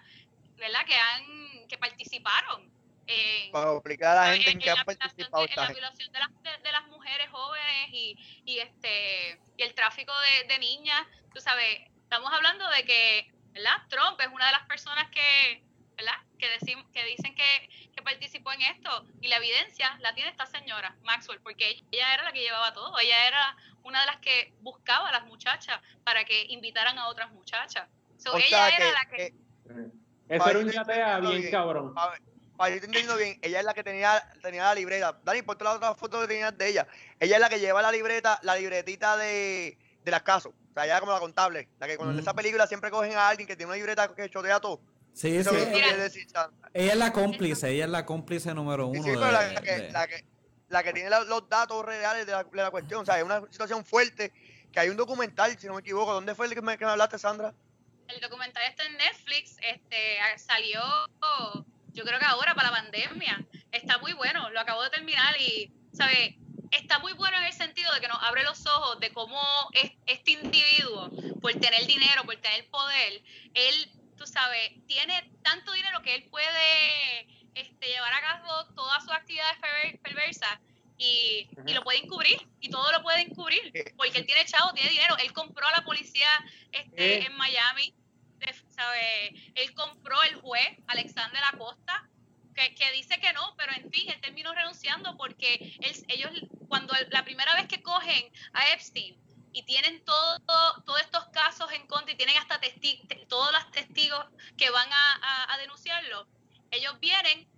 [0.57, 0.85] ¿verdad?
[0.87, 2.73] Que han, que participaron
[3.07, 5.69] en, Para explicar a la gente en qué la han violación participado de, en la
[5.69, 10.49] violación de las, de, de las mujeres jóvenes y, y este y el tráfico de,
[10.49, 13.83] de niñas, tú sabes, estamos hablando de que, ¿verdad?
[13.88, 15.62] Trump es una de las personas que,
[15.97, 16.17] ¿verdad?
[16.38, 20.47] Que, decim- que dicen que, que participó en esto y la evidencia la tiene esta
[20.47, 24.53] señora, Maxwell, porque ella era la que llevaba todo, ella era una de las que
[24.61, 27.88] buscaba a las muchachas para que invitaran a otras muchachas.
[28.18, 29.16] So, O ella sea era que, la que...
[30.29, 31.51] que Eso era un yatea bien bien.
[31.51, 31.92] cabrón.
[31.97, 32.23] a ver,
[32.57, 35.18] para yo entendiendo bien, ella es la que tenía, tenía la libreta.
[35.23, 36.87] Dani, ponte la otra foto que tenías de ella.
[37.20, 40.53] Ella es la que lleva la libreta, la libretita de, de las casos.
[40.70, 41.68] O sea, ella es como la contable.
[41.79, 42.23] La que cuando en Ujú.
[42.23, 44.81] esa película siempre cogen a alguien que tiene una libreta que chotea todo.
[45.12, 45.66] Sí, Eso sí.
[45.73, 45.88] Mira.
[46.73, 49.55] Ella es la cómplice, ella es la cómplice número Sí, uno sí, de, pero la
[49.62, 50.25] que, de- la que,
[50.75, 53.03] la que tiene los datos reales de la, de la cuestión.
[53.03, 54.33] O sea, es una situación fuerte.
[54.73, 56.13] Que hay un documental, si no me equivoco.
[56.13, 57.55] ¿Dónde fue el que me, que hablaste, Sandra?
[58.09, 60.83] el documental está en Netflix, este salió
[61.95, 63.43] yo creo que ahora para la pandemia.
[63.73, 66.35] Está muy bueno, lo acabo de terminar y, ¿sabes?
[66.73, 69.41] Está muy bueno en el sentido de que nos abre los ojos de cómo
[69.73, 71.09] es- este individuo,
[71.41, 73.23] por tener dinero, por tener poder,
[73.55, 79.12] él, tú sabes, tiene tanto dinero que él puede este, llevar a cabo todas sus
[79.12, 80.59] actividades perver- perversas
[80.97, 84.73] y, y lo puede encubrir, y todo lo puede encubrir, Eh, porque él tiene chavo,
[84.75, 86.29] tiene dinero, él compró a la policía
[86.73, 87.27] este, Eh.
[87.27, 87.95] en Miami,
[88.71, 89.29] ¿sabe?
[89.55, 92.09] Él compró el juez Alexander Acosta,
[92.55, 96.31] que, que dice que no, pero en fin, él terminó renunciando porque él- ellos,
[96.69, 99.17] cuando la primera vez que cogen a Epstein
[99.53, 100.38] y tienen todo,
[100.85, 104.25] todos estos casos en contra y tienen hasta testi- te- todos los testigos
[104.57, 106.27] que van a, a- a denunciarlo,
[106.75, 107.49] ellos vienen,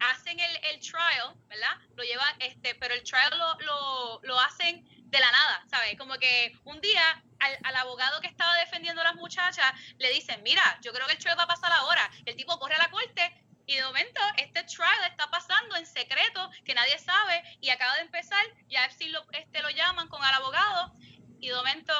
[0.00, 1.76] hacen el, el trial, ¿verdad?
[1.96, 5.96] Lo llevan, este, pero el trial lo, lo, lo hacen de la nada, ¿sabes?
[5.96, 10.42] Como que un día al, al abogado que estaba defendiendo a las muchachas le dicen,
[10.42, 12.10] mira, yo creo que el trial va a pasar ahora.
[12.24, 16.50] El tipo corre a la corte y de momento este trial está pasando en secreto
[16.64, 20.34] que nadie sabe y acaba de empezar, ya Epstein lo, este, lo llaman con el
[20.34, 20.92] abogado
[21.40, 21.92] y de momento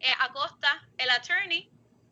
[0.00, 1.70] eh, Acosta, el attorney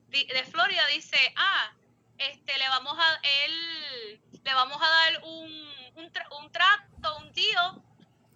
[0.09, 1.73] de Florida, dice, ah,
[2.19, 5.51] este, le vamos a, él, le vamos a dar un,
[5.95, 7.85] un, un trato, un tío,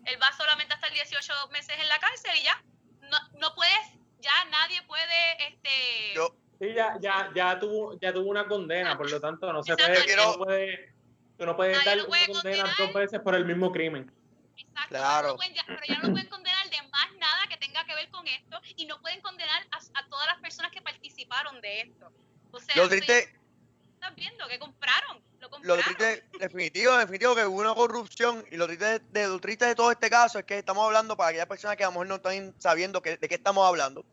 [0.05, 2.63] él va solamente hasta el 18 meses en la cárcel y ya,
[3.03, 6.15] no, no puedes, ya nadie puede, este...
[6.61, 10.17] Sí, ya, ya, ya, tuvo, ya tuvo una condena, por lo tanto no se puede,
[10.17, 10.95] no puede,
[11.37, 14.13] tú no puedes dar una condena dos veces por el mismo crimen.
[14.57, 15.37] Exacto, claro.
[15.67, 18.87] pero ya no pueden condenar de más nada que tenga que ver con esto y
[18.87, 22.13] no pueden condenar a, todas las personas que participaron de esto.
[22.53, 23.35] O sea, lo triste,
[24.03, 25.79] estás viendo que compraron, lo compraron.
[25.79, 29.75] Lo triste, definitivo, definitivo que hubo una corrupción y lo triste de, lo triste de
[29.75, 32.17] todo este caso es que estamos hablando para aquellas personas que a lo mejor no
[32.17, 34.05] están sabiendo que, de qué estamos hablando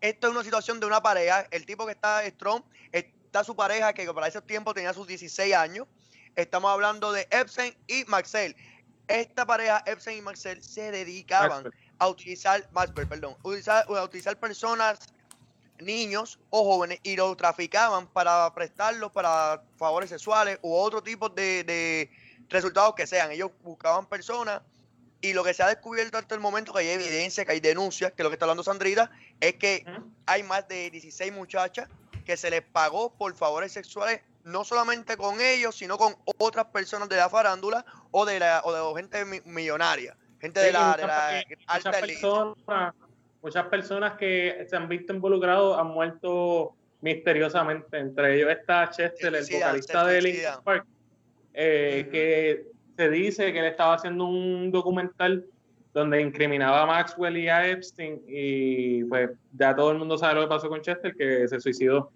[0.00, 1.46] esto es una situación de una pareja.
[1.50, 5.54] El tipo que está Strong, está su pareja que para ese tiempo tenía sus 16
[5.54, 5.86] años.
[6.36, 8.56] Estamos hablando de Epstein y Maxell.
[9.08, 15.00] Esta pareja, Epstein y Maxell, se dedicaban a utilizar, perdón, a utilizar personas,
[15.82, 21.64] niños o jóvenes y lo traficaban para prestarlos para favores sexuales u otro tipo de,
[21.64, 22.10] de
[22.48, 23.30] resultados que sean.
[23.30, 24.62] Ellos buscaban personas
[25.20, 28.12] y lo que se ha descubierto hasta el momento, que hay evidencia, que hay denuncias,
[28.12, 29.84] que lo que está hablando Sandrita, es que
[30.26, 31.88] hay más de 16 muchachas
[32.24, 37.08] que se les pagó por favores sexuales, no solamente con ellos, sino con otras personas
[37.08, 40.92] de la farándula o de la o de gente millonaria, gente de la,
[41.66, 42.94] alta personas,
[43.42, 47.98] muchas personas que se han visto involucrados han muerto misteriosamente.
[47.98, 50.86] Entre ellos está Chester, el vocalista de Linkin Park,
[51.54, 52.64] eh, que
[52.96, 55.44] se dice que él estaba haciendo un documental
[55.92, 60.42] donde incriminaba a Maxwell y a Epstein y pues ya todo el mundo sabe lo
[60.42, 62.12] que pasó con Chester, que se suicidó.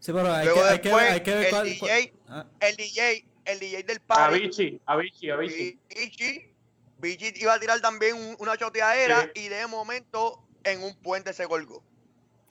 [0.00, 2.46] Sí, pero hay, que, hay, que, hay que, ver el, cuál, DJ, ah.
[2.60, 4.34] el DJ, el DJ del party.
[4.34, 5.78] Avicii, Avicii, Avicii.
[5.90, 6.53] Avicii,
[7.02, 11.82] iba a tirar también una choteadera y de momento en un puente se colgó.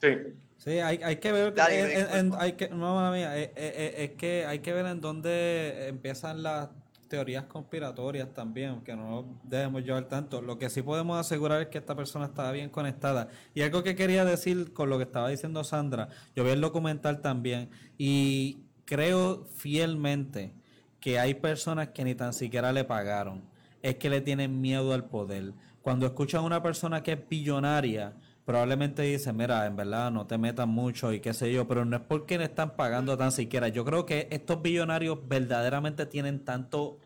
[0.00, 0.08] Sí.
[0.56, 4.60] Sí, hay, hay que ver, hay que, no, mía, eh, eh, eh, es que hay
[4.60, 6.70] que ver en dónde empiezan las
[7.08, 10.40] teorías conspiratorias también, que no debemos llevar tanto.
[10.40, 13.28] Lo que sí podemos asegurar es que esta persona estaba bien conectada.
[13.52, 17.20] Y algo que quería decir con lo que estaba diciendo Sandra, yo vi el documental
[17.20, 20.54] también y creo fielmente
[20.98, 23.53] que hay personas que ni tan siquiera le pagaron.
[23.84, 25.52] Es que le tienen miedo al poder.
[25.82, 28.14] Cuando escuchan a una persona que es billonaria,
[28.46, 31.96] probablemente dicen, mira, en verdad no te metas mucho y qué sé yo, pero no
[31.96, 33.68] es porque le están pagando tan siquiera.
[33.68, 36.98] Yo creo que estos billonarios verdaderamente tienen tanto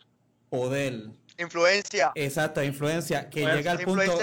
[0.49, 1.11] poder.
[1.37, 2.13] Influencia.
[2.15, 4.17] Exacto, influencia, que llega al punto...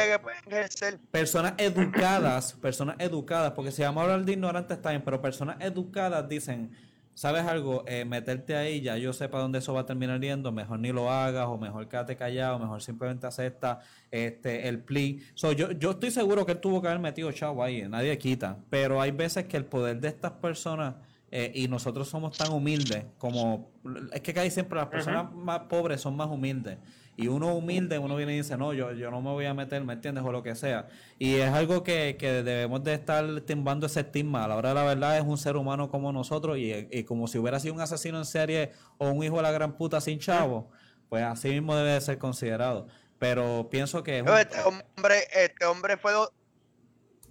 [0.47, 5.57] Que personas educadas, personas educadas, porque si vamos a hablar de ignorantes bien, pero personas
[5.59, 6.71] educadas dicen,
[7.15, 7.83] ¿sabes algo?
[7.87, 10.91] Eh, meterte ahí, ya yo sé para dónde eso va a terminar yendo, mejor ni
[10.91, 13.79] lo hagas, o mejor quédate callado, mejor simplemente acepta
[14.11, 15.15] este el plea.
[15.33, 18.57] So, yo, yo estoy seguro que él tuvo que haber metido chavo ahí, nadie quita,
[18.69, 20.95] pero hay veces que el poder de estas personas,
[21.31, 23.71] eh, y nosotros somos tan humildes, como,
[24.11, 26.77] es que casi siempre las personas más pobres son más humildes.
[27.17, 29.81] Y uno humilde, uno viene y dice, no, yo, yo no me voy a meter,
[29.83, 30.23] ¿me entiendes?
[30.25, 30.87] O lo que sea.
[31.17, 34.43] Y es algo que, que debemos de estar timbando ese estigma.
[34.43, 37.37] A la hora de la verdad es un ser humano como nosotros y, como si
[37.37, 40.69] hubiera sido un asesino en serie o un hijo de la gran puta sin chavo,
[41.07, 42.87] pues así mismo debe de ser considerado.
[43.17, 44.19] Pero pienso que...
[44.19, 46.11] Este hombre, este hombre fue...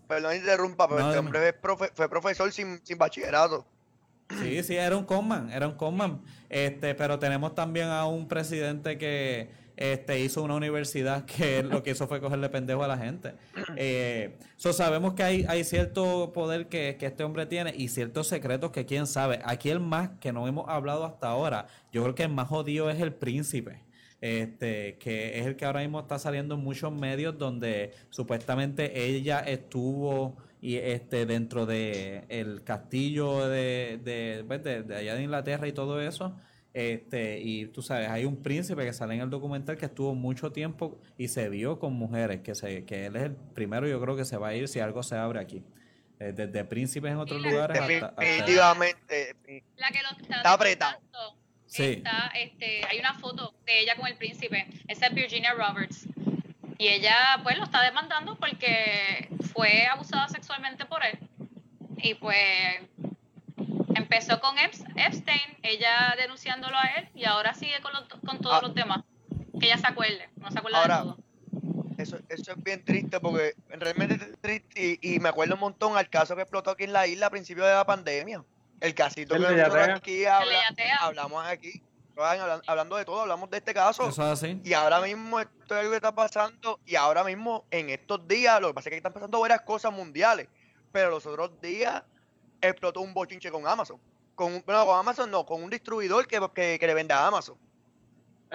[0.09, 1.55] Perdón, interrumpa, pero este hombre
[1.94, 3.66] fue, profesor sin, sin bachillerato.
[4.40, 6.23] Sí, sí, era un conman, era un conman.
[6.49, 11.90] Este, pero tenemos también a un presidente que este, hizo una universidad que lo que
[11.90, 13.34] hizo fue cogerle pendejo a la gente.
[13.76, 18.70] Eh, sabemos que hay, hay cierto poder que, que, este hombre tiene y ciertos secretos
[18.70, 19.40] que quién sabe.
[19.44, 22.90] Aquí el más que no hemos hablado hasta ahora, yo creo que el más jodido
[22.90, 23.82] es el príncipe.
[24.20, 29.40] Este, que es el que ahora mismo está saliendo en muchos medios donde supuestamente ella
[29.40, 35.68] estuvo y este dentro de el castillo de, de, pues, de, de allá de Inglaterra
[35.68, 36.34] y todo eso
[36.74, 40.50] este, y tú sabes, hay un príncipe que sale en el documental que estuvo mucho
[40.50, 44.16] tiempo y se vio con mujeres, que, se, que él es el primero, yo creo
[44.16, 45.62] que se va a ir si algo se abre aquí.
[46.18, 49.37] Eh, desde príncipes en otros lugares hasta, Definitivamente.
[49.76, 50.98] La que lo está, apretado.
[51.66, 52.02] Sí.
[52.34, 54.66] este, hay una foto de ella con el príncipe.
[54.88, 56.08] Esa es Virginia Roberts.
[56.78, 61.18] Y ella, pues, lo está demandando porque fue abusada sexualmente por él.
[61.98, 62.80] Y pues
[63.94, 68.62] empezó con Epstein, ella denunciándolo a él, y ahora sigue con, con todos ah.
[68.62, 69.02] los temas.
[69.59, 71.18] Que ella se acuerde, no se acuerda de todo.
[71.96, 76.09] Eso, eso es bien triste porque realmente es triste y, me acuerdo un montón al
[76.11, 78.44] caso que explotó aquí en la isla a principios de la pandemia.
[78.80, 80.24] El casito que aquí
[81.00, 81.83] hablamos aquí.
[82.66, 84.09] hablando de todo, hablamos de este caso.
[84.09, 84.61] Eso es así.
[84.64, 86.80] Y ahora mismo esto es algo que está pasando.
[86.85, 89.92] Y ahora mismo, en estos días, lo que pasa es que están pasando varias cosas
[89.92, 90.48] mundiales.
[90.90, 92.02] Pero los otros días
[92.68, 93.98] explotó un bochinche con Amazon.
[94.35, 97.57] Con, bueno, con Amazon no, con un distribuidor que, que, le vende a Amazon.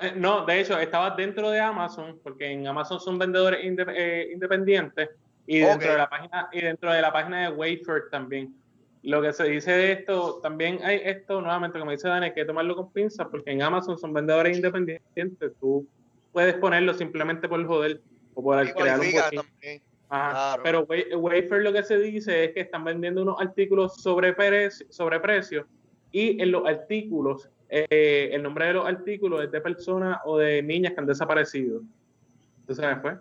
[0.02, 5.10] Eh, no, de hecho, estaba dentro de Amazon, porque en Amazon son vendedores eh, independientes
[5.48, 8.54] y dentro de la página y dentro de la página de Wayfair también.
[9.02, 12.44] Lo que se dice de esto, también hay esto, nuevamente, como dice Dani, hay que
[12.44, 15.88] tomarlo con pinzas, porque en Amazon son vendedores independientes, tú
[16.34, 18.02] puedes ponerlo simplemente por joder
[18.34, 19.82] o por crear un bochinche.
[20.64, 24.36] Pero Wayfair lo que se dice es que están vendiendo unos artículos sobre,
[24.72, 25.68] sobre precio
[26.12, 30.64] y en los artículos, eh, el nombre de los artículos es de personas o de
[30.64, 31.82] niñas que han desaparecido.
[32.62, 33.18] ¿Entonces me fue?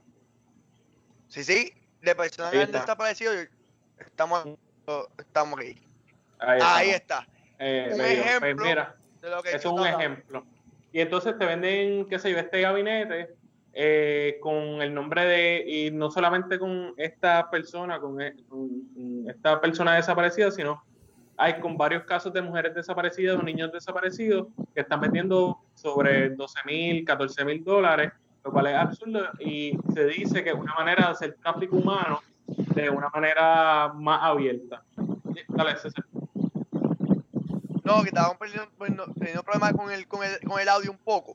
[1.28, 3.32] Sí, sí, de personas que han desaparecido.
[3.98, 4.46] Estamos,
[5.18, 5.78] estamos ahí.
[6.38, 7.26] Ahí, está.
[7.58, 10.46] Eh, un ejemplo pues mira, de lo que es un ejemplo.
[10.92, 13.36] Y entonces te venden, qué sé yo, este gabinete
[13.80, 19.94] eh, con el nombre de, y no solamente con esta persona, e, con, esta persona
[19.94, 20.82] desaparecida, sino
[21.36, 26.58] hay con varios casos de mujeres desaparecidas o niños desaparecidos que están vendiendo sobre 12
[26.66, 28.10] mil, 14 mil dólares,
[28.42, 32.20] lo cual es absurdo y se dice que es una manera de hacer tráfico humano
[32.74, 34.82] de una manera más abierta.
[35.50, 36.04] Dale, César.
[37.84, 38.36] No, que estaban
[38.76, 41.34] teniendo problemas con el, con, el, con el audio un poco.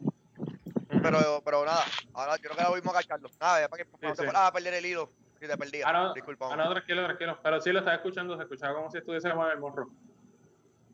[1.04, 3.30] Pero, pero nada, ahora creo que ahora mismo a cacharlo.
[3.39, 5.86] Nada, para que no te a perder el hilo si te perdía.
[5.88, 6.50] Ah, no, Disculpa.
[6.52, 7.39] Ah, no, tranquilo, tranquilo.
[7.44, 9.89] Pero sí lo estaba escuchando, se escuchaba como si estuviese en el morro.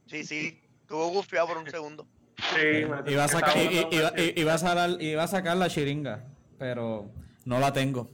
[0.07, 2.07] Sí, sí, estuvo gufiado por un segundo.
[2.55, 6.23] Sí, iba a, sacar, iba, iba, a sacar, iba a sacar la chiringa,
[6.57, 7.11] pero
[7.45, 8.09] no la tengo.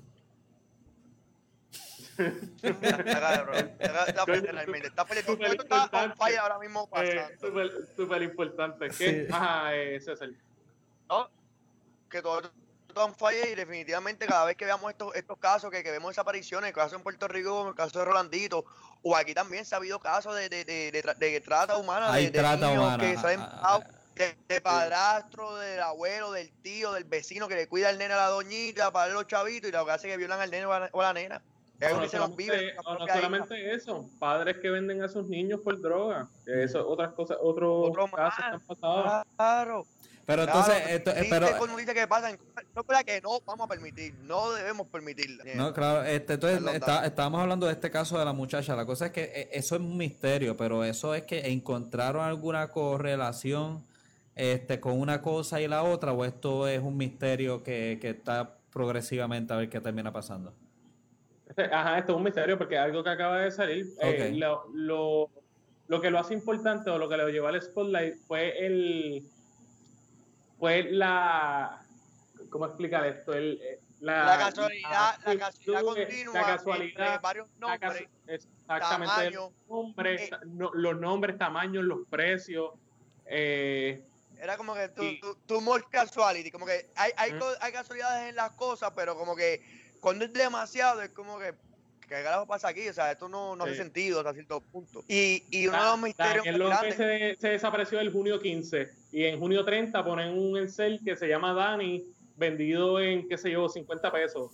[2.62, 3.32] Está
[6.42, 7.38] ahora mismo eh,
[7.96, 8.90] Súper importante.
[8.90, 9.28] ¿Qué?
[9.32, 10.30] Ajá, eh, César.
[11.10, 11.30] ¿No?
[12.16, 15.92] Que todo esto falla y definitivamente cada vez que veamos estos, estos casos, que, que
[15.92, 18.64] vemos desapariciones, el caso en Puerto Rico, el caso de Rolandito,
[19.04, 22.98] o aquí también se ha habido casos de, de, de, de, trata humana, de, niños
[22.98, 23.80] que salen ah, ah,
[24.48, 28.28] de, padrastro, del abuelo, del tío, del vecino que le cuida al nene a la
[28.28, 30.90] doñita para los chavitos y lo que hace es que violan al nene o a
[30.90, 31.42] la nena.
[31.82, 32.08] No, no,
[33.10, 38.46] solamente, eso, padres que venden a sus niños por droga, eso otras cosas, otros casos
[38.46, 39.26] que han pasado.
[39.36, 39.86] Claro.
[40.26, 42.32] Pero entonces, esto, eh, pero, dice que pasa,
[42.76, 45.44] no es que no vamos a permitir, no debemos permitirla.
[45.54, 48.76] No, claro, este, entonces estábamos hablando de este caso de la muchacha.
[48.76, 52.70] La cosa es que eh, eso es un misterio, pero eso es que encontraron alguna
[52.70, 53.84] correlación
[54.34, 58.58] este, con una cosa y la otra, o esto es un misterio que, que está
[58.74, 60.54] progresivamente a ver qué termina pasando.
[61.48, 63.86] Este, ajá, esto es un misterio porque algo que acaba de salir.
[64.02, 65.30] Eh, lo, lo,
[65.88, 69.24] lo que lo hace importante o lo que lo llevó al spotlight fue el
[70.60, 71.82] fue la.
[72.50, 73.34] ¿Cómo explicar esto?
[73.34, 80.38] El, eh, la, casualidad, la, casualidad continua la casualidad, varios nombres, exactamente, los nombres, eh,
[80.52, 82.74] los nombres, tamaños, los precios.
[83.26, 84.04] Eh,
[84.40, 88.36] era como que tú, tú, tú more casuality, como que hay, hay, hay casualidades en
[88.36, 89.62] las cosas, pero como que
[90.00, 91.56] cuando es demasiado es como que
[92.08, 92.88] ¿qué carajo pasa aquí?
[92.88, 95.04] O sea, esto no, no hace sentido hasta cierto punto.
[95.08, 99.40] Y, y uno de los misterios más Se, se, desapareció el junio 15 y en
[99.40, 104.12] junio 30 ponen un Excel que se llama Dani, vendido en, qué sé yo, 50
[104.12, 104.52] pesos.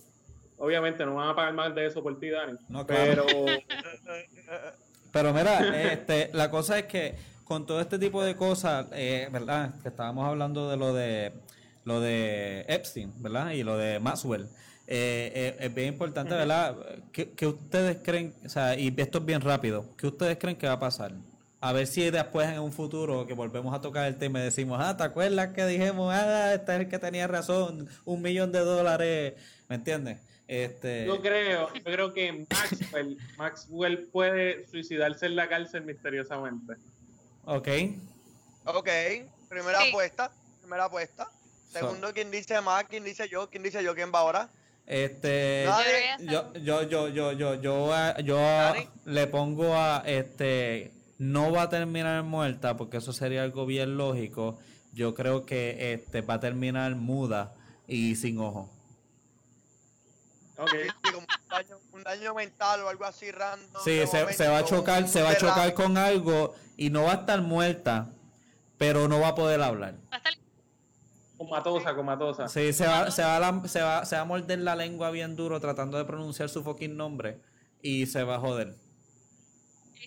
[0.58, 2.58] Obviamente no van a pagar más de eso por ti, Dani.
[2.68, 3.26] No, claro.
[3.26, 3.46] Pero...
[5.12, 9.74] pero mira, este, la cosa es que con todo este tipo de cosas, eh, ¿verdad?
[9.82, 11.32] Que estábamos hablando de lo de
[11.84, 13.50] lo de Epstein, ¿verdad?
[13.50, 14.48] Y lo de Maxwell.
[14.86, 16.76] Eh, eh, es bien importante, ¿verdad?
[17.12, 20.74] ¿Qué, ustedes creen, o sea, y esto es bien rápido, ¿qué ustedes creen que va
[20.74, 21.12] a pasar?
[21.60, 24.80] A ver si después en un futuro que volvemos a tocar el tema y decimos,
[24.82, 28.58] ah, ¿te acuerdas que dijimos, ah, este es el que tenía razón, un millón de
[28.58, 29.34] dólares,
[29.68, 30.18] ¿me entiendes?
[30.48, 31.06] Este...
[31.06, 36.74] Yo creo, yo creo que Maxwell, Maxwell puede suicidarse en la cárcel misteriosamente.
[37.44, 37.68] Ok.
[38.64, 38.88] Ok,
[39.48, 41.30] primera apuesta, primera apuesta.
[41.70, 42.84] Segundo, ¿quién dice más?
[42.84, 43.48] ¿Quién dice yo?
[43.48, 43.94] ¿Quién dice yo?
[43.94, 44.48] ¿Quién va ahora?
[44.86, 45.64] Este,
[46.20, 52.22] yo, yo, yo, yo, yo, yo, yo le pongo a, este, no va a terminar
[52.24, 54.58] muerta porque eso sería algo bien lógico.
[54.92, 57.54] Yo creo que este va a terminar muda
[57.86, 58.68] y sin ojo.
[60.58, 60.88] Okay.
[61.92, 63.82] un, daño, mental o algo así random.
[63.82, 67.12] Sí, se, se, va a chocar, se va a chocar con algo y no va
[67.12, 68.10] a estar muerta,
[68.78, 69.94] pero no va a poder hablar.
[70.12, 70.41] Va a estar
[71.48, 72.48] Comatosa, comatosa.
[72.48, 75.58] Sí, se va, se, va se, va, se va a morder la lengua bien duro
[75.58, 77.40] tratando de pronunciar su fucking nombre
[77.82, 78.74] y se va a joder.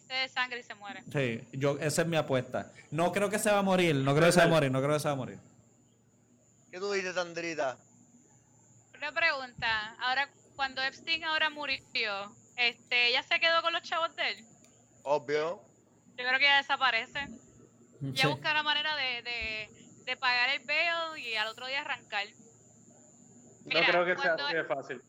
[0.08, 1.04] de sangre y se muere.
[1.12, 2.72] Sí, yo, esa es mi apuesta.
[2.90, 4.82] No creo que se va a morir, no creo que se va a morir, no
[4.82, 5.40] creo que se va a morir.
[6.72, 7.78] ¿Qué tú dices, Sandrita?
[8.98, 9.96] Una pregunta.
[10.00, 11.82] Ahora, cuando Epstein ahora murió,
[12.56, 14.46] este, ¿ella se quedó con los chavos de él?
[15.04, 15.62] Obvio.
[16.18, 17.28] Yo creo que ella desaparece.
[18.02, 19.70] Ya busca la manera de, de,
[20.06, 22.28] de, pagar el bail y al otro día arrancar.
[23.66, 25.02] no creo que sea así de fácil.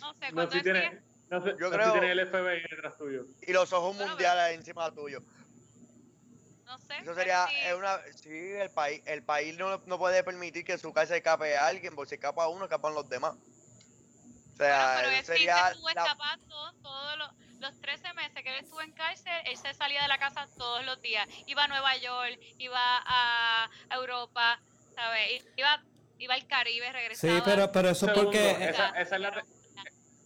[0.00, 3.24] No sé, cuando no, tiene, no sé, yo creo, si tiene el FBI detrás tuyo.
[3.42, 5.22] Y los ojos mundiales encima tuyo.
[6.64, 6.98] No sé.
[6.98, 10.92] Eso sería es una, sí, el país, el país no, no puede permitir que su
[10.92, 13.34] casa escape a alguien, porque si escapa uno, escapan los demás.
[13.34, 16.02] O sea, bueno, pero sería estuvo la...
[16.02, 20.08] escapando todos los, los 13 meses que él estuvo en cárcel, él se salía de
[20.08, 21.28] la casa todos los días.
[21.46, 24.60] Iba a Nueva York, iba a, a Europa,
[24.94, 25.44] ¿sabes?
[25.56, 25.82] Iba,
[26.18, 27.34] iba al Caribe, regresaba.
[27.34, 28.50] Sí, pero, pero eso Segundo, porque...
[28.50, 29.44] Esa, esa es la...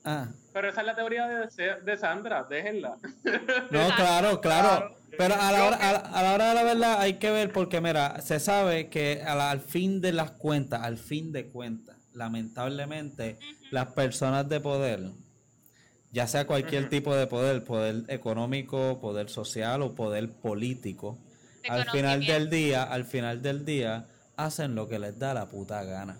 [0.06, 0.28] Ah.
[0.52, 2.96] Pero esa es la teoría de, de Sandra, déjenla.
[3.70, 4.98] No, claro, claro.
[5.16, 8.20] Pero a la, hora, a, la hora de la verdad hay que ver porque, mira,
[8.20, 13.38] se sabe que al fin de las cuentas, al fin de cuentas, lamentablemente,
[13.70, 15.00] las personas de poder,
[16.14, 21.18] ya sea cualquier tipo de poder, poder económico, poder social o poder político,
[21.68, 24.06] al final del día, al final del día,
[24.36, 26.16] hacen lo que les da la puta gana.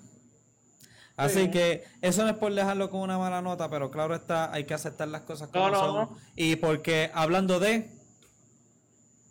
[1.17, 4.65] Así que eso no es por dejarlo con una mala nota, pero claro está, hay
[4.65, 6.09] que aceptar las cosas como son.
[6.35, 7.89] Y porque hablando de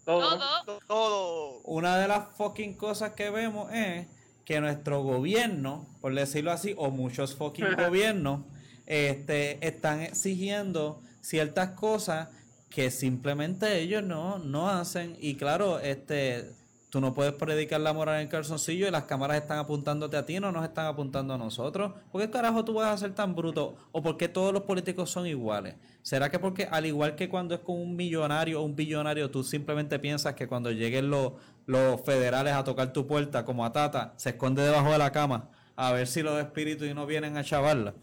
[0.06, 0.40] todo.
[0.88, 1.60] Todo.
[1.66, 4.08] Una de las fucking cosas que vemos es
[4.46, 8.46] que nuestro gobierno, por decirlo así, o muchos fucking gobiernos,
[8.86, 12.30] este, están exigiendo ciertas cosas
[12.70, 15.16] que simplemente ellos no, no hacen.
[15.20, 16.52] Y claro, este,
[16.90, 20.40] tú no puedes predicar la moral en calzoncillo y las cámaras están apuntándote a ti,
[20.40, 21.94] no nos están apuntando a nosotros.
[22.12, 23.76] ¿Por qué carajo tú vas a ser tan bruto?
[23.92, 25.76] ¿O por qué todos los políticos son iguales?
[26.02, 29.44] ¿Será que porque al igual que cuando es con un millonario o un billonario, tú
[29.44, 31.34] simplemente piensas que cuando lleguen los,
[31.66, 35.50] los federales a tocar tu puerta, como a Tata, se esconde debajo de la cama
[35.76, 37.94] a ver si los espíritus y no vienen a chavarla?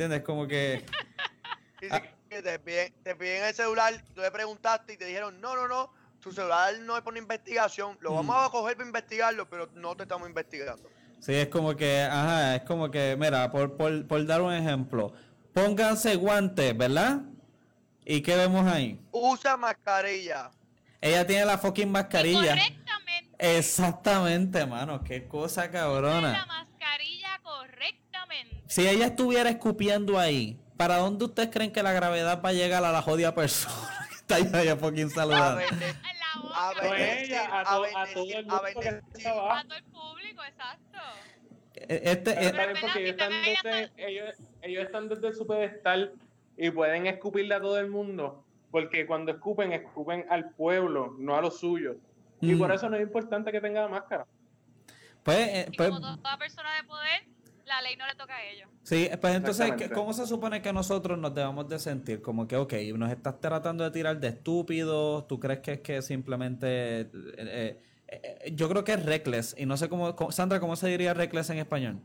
[0.00, 0.24] ¿Entiendes?
[0.24, 0.82] Como que...
[1.78, 5.92] te, piden, te piden el celular, tú le preguntaste y te dijeron, no, no, no,
[6.20, 9.94] tu celular no es por una investigación, lo vamos a coger para investigarlo, pero no
[9.94, 10.88] te estamos investigando.
[11.18, 15.12] Sí, es como que, ajá, es como que, mira, por, por, por dar un ejemplo,
[15.52, 17.20] pónganse guantes, ¿verdad?
[18.02, 18.98] ¿Y qué vemos ahí?
[19.12, 20.50] Usa mascarilla.
[21.02, 22.56] Ella tiene la fucking mascarilla.
[22.56, 23.58] correctamente.
[23.58, 26.46] Exactamente, mano, qué cosa cabrona.
[27.50, 28.62] La correctamente.
[28.66, 32.84] Si ella estuviera escupiendo ahí, ¿para dónde ustedes creen que la gravedad va a llegar
[32.84, 33.74] a la jodida persona
[34.08, 35.62] que está ahí allá fucking saludando?
[36.54, 39.52] A bendecir, a, a, a, todo el mundo que está abajo.
[39.52, 40.98] A todo el público, exacto.
[41.74, 46.12] Este, Pero este, está bien porque ellos están, desde, ellos, ellos están desde su pedestal
[46.56, 51.40] y pueden escupirle a todo el mundo, porque cuando escupen, escupen al pueblo, no a
[51.40, 51.96] los suyos.
[52.40, 52.58] Y Mm.
[52.58, 54.26] por eso no es importante que tenga máscara.
[55.22, 57.24] pues, eh, Y pues, como toda persona de poder,
[57.70, 58.68] la ley no le toca a ellos.
[58.82, 59.94] sí, pues entonces, ¿qué- Exactamente.
[59.94, 62.20] ¿cómo se supone que nosotros nos debemos de sentir?
[62.22, 66.02] Como que, ok, nos estás tratando de tirar de estúpidos, ¿tú crees que es que
[66.02, 67.00] simplemente...
[67.02, 67.08] eh,
[67.38, 70.14] eh, eh, yo creo que es reckless, y no sé cómo...
[70.16, 72.00] cómo- Sandra, ¿cómo se diría reckless en español?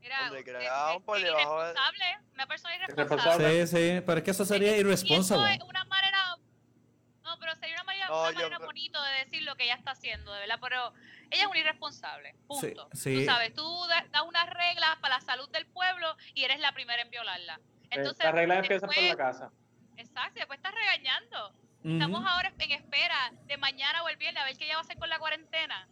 [0.00, 3.44] Mira, es- es- irresponsable, una persona Irresponsable.
[3.44, 3.66] irresponsable.
[3.66, 5.54] Sí, sí, pero es que eso sería eso irresponsable.
[5.54, 6.36] es una manera,
[7.22, 9.74] no, pero sería una manera, No, una manera creo- bonito de decir lo que ella
[9.74, 10.92] está haciendo, de verdad, pero
[11.30, 12.88] ella es una irresponsable, punto.
[12.92, 13.14] sí.
[13.20, 16.72] Tú sabes, tú da- das unas reglas para la salud del pueblo y eres la
[16.72, 17.60] primera en violarla.
[17.90, 19.50] Entonces, Eh, Las reglas empiezan por la casa.
[19.96, 21.52] Exacto, y después estás regañando.
[21.82, 24.82] Estamos ahora en espera de mañana o el viernes a ver qué ella va a
[24.82, 25.88] hacer con la cuarentena.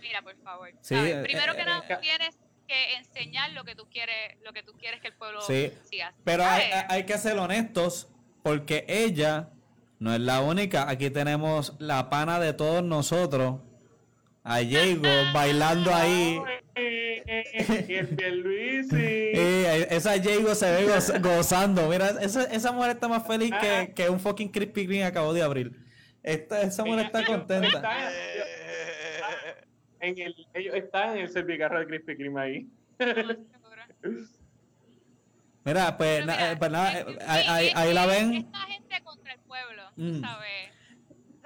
[0.00, 0.70] Mira, por favor.
[0.82, 2.36] Sí, eh, Primero eh, que eh, nada, ca- tienes
[2.68, 6.12] que enseñar lo que tú quieres, lo que tú quieres que el pueblo Sí, siga.
[6.24, 8.08] Pero hay, hay que ser honestos,
[8.42, 9.48] porque ella
[9.98, 10.88] no es la única.
[10.88, 13.60] Aquí tenemos la pana de todos nosotros,
[14.48, 16.40] a Diego bailando ahí.
[16.74, 18.96] Eh, eh, Y el Pierluisi.
[18.96, 21.88] Eh, esa Diego se ve goz- gozando.
[21.88, 23.86] Mira, esa, esa mujer está más feliz que, Ajá.
[23.88, 25.72] que un fucking Krispy Kreme acabó de abrir.
[26.22, 27.82] Esta, esa mujer está contenta.
[30.00, 32.66] En el, ellos están en el servicarro de Krispy Kreme ahí.
[35.64, 38.06] Mira, pues, Pero na- mira, eh, pues nada, es- eh, ahí, ahí- es- ahí la
[38.06, 38.34] ven.
[38.34, 40.20] Esta gente contra el pueblo, tú Mm.
[40.20, 40.70] ¿sabes?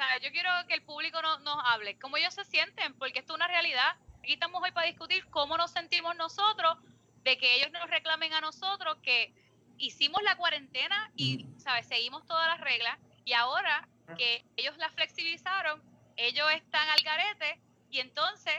[0.00, 0.22] ¿Sabes?
[0.22, 3.36] Yo quiero que el público no- nos hable, cómo ellos se sienten, porque esto es
[3.36, 3.96] una realidad.
[4.20, 6.78] Aquí estamos hoy para discutir cómo nos sentimos nosotros,
[7.22, 9.34] de que ellos nos reclamen a nosotros que
[9.76, 11.86] hicimos la cuarentena y, ¿sabes?
[11.86, 13.86] Seguimos todas las reglas y ahora
[14.16, 15.82] que ellos la flexibilizaron,
[16.16, 18.54] ellos están al garete y entonces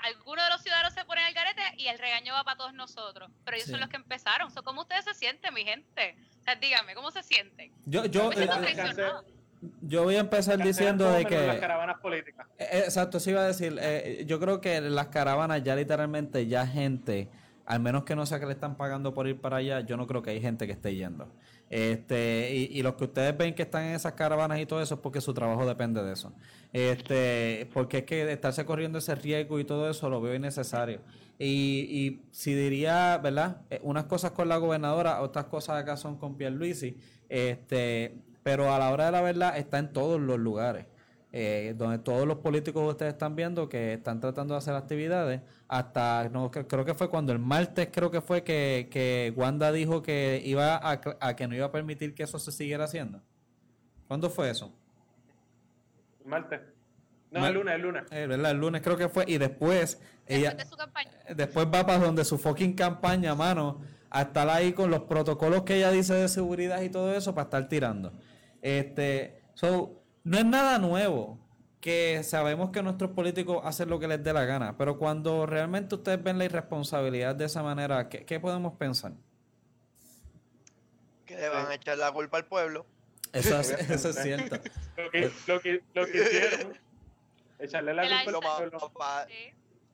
[0.00, 3.30] algunos de los ciudadanos se ponen al garete y el regaño va para todos nosotros.
[3.44, 3.70] Pero ellos Sí.
[3.70, 4.50] son los que empezaron.
[4.50, 6.16] So, ¿Cómo ustedes se sienten, mi gente?
[6.40, 7.72] O sea, dígame, ¿cómo se sienten?
[7.86, 9.24] Yo, yo, Me siento eh, traicionado.
[9.82, 11.60] Yo voy a empezar diciendo de Menos Las que...
[11.60, 12.46] caravanas políticas.
[12.58, 16.66] Eh, Exacto, sí iba a decir, eh, yo creo que las caravanas ya literalmente ya
[16.66, 17.28] gente,
[17.66, 20.06] al menos que no sea que le están pagando por ir para allá, yo no
[20.06, 21.28] creo que hay gente que esté yendo.
[21.68, 24.94] Este, y, y los que ustedes ven que están en esas caravanas y todo eso
[24.96, 26.32] es porque su trabajo depende de eso.
[26.72, 31.00] Este, porque es que estarse corriendo ese riesgo y todo eso lo veo innecesario.
[31.38, 33.58] Y, y si diría, ¿verdad?
[33.70, 36.96] Eh, unas cosas con la gobernadora, otras cosas acá son con Pierluisi,
[37.28, 40.86] este, pero a la hora de la verdad está en todos los lugares
[41.32, 45.40] eh, donde todos los políticos que ustedes están viendo que están tratando de hacer actividades,
[45.68, 49.70] hasta no cre- creo que fue cuando el martes creo que fue que, que Wanda
[49.70, 53.20] dijo que iba a, que no iba a permitir que eso se siguiera haciendo.
[54.08, 54.72] ¿Cuándo fue eso?
[56.24, 56.60] Martes.
[57.30, 58.02] No, Mar- el lunes, el lunes.
[58.10, 58.50] Eh, ¿verdad?
[58.50, 60.76] El lunes creo que fue y después ella de su
[61.36, 63.80] después va para donde su fucking campaña, mano,
[64.10, 67.44] a estar ahí con los protocolos que ella dice de seguridad y todo eso para
[67.44, 68.12] estar tirando.
[68.62, 71.38] Este, so, no es nada nuevo
[71.80, 75.94] que sabemos que nuestros políticos hacen lo que les dé la gana, pero cuando realmente
[75.94, 79.12] ustedes ven la irresponsabilidad de esa manera, ¿qué, qué podemos pensar?
[81.24, 82.84] Que le van a echar la culpa al pueblo.
[83.32, 84.56] Eso es, eso es cierto.
[84.96, 86.78] Lo que, lo que, lo que hicieron.
[87.58, 88.92] Echarle la culpa al pueblo.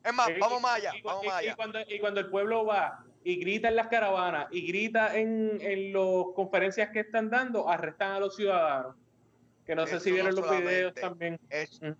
[0.05, 1.25] Es más, vamos más allá, vamos
[1.57, 5.93] cuando, y cuando el pueblo va y grita en las caravanas y grita en, en
[5.93, 8.95] las conferencias que están dando, arrestan a los ciudadanos.
[9.65, 11.41] Que no sé si vieron no los videos también.
[11.51, 11.91] Es, Mm.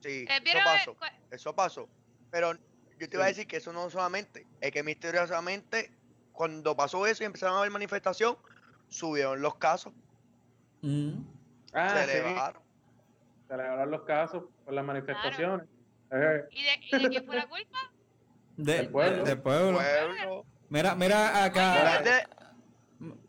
[0.00, 0.96] sí, Eh, eso ¿vieron pasó.
[1.30, 1.88] Eso pasó.
[2.30, 2.52] Pero
[2.98, 5.90] yo te iba a decir que eso no solamente, es que misteriosamente,
[6.32, 8.36] cuando pasó eso y empezaron a haber manifestación,
[8.88, 9.94] subieron los casos,
[10.82, 11.12] Mm.
[11.72, 12.18] Ah, se sí.
[12.18, 12.62] elevaron.
[13.48, 15.66] Se elevaron los casos por las manifestaciones.
[16.10, 17.78] Eh, ¿Y de, ¿Y de quién fue la culpa?
[18.58, 19.24] De- Del pueblo.
[19.24, 19.78] de- del pueblo.
[19.78, 20.44] Pueblo.
[20.68, 22.02] Mira, mira acá.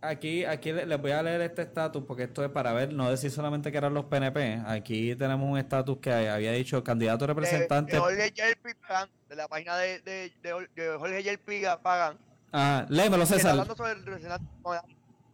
[0.01, 3.09] Aquí, aquí le- les voy a leer este estatus porque esto es para ver, no
[3.09, 4.61] decir solamente que eran los PNP.
[4.65, 7.93] Aquí tenemos un estatus que había dicho candidato de, representante.
[7.93, 12.17] de Jorge Yelpi Pagan, de la página de, de, de, de Jorge Yelpi Pagan,
[12.53, 13.51] Ah, léemelo, César.
[13.51, 14.45] hablando sobre el representante.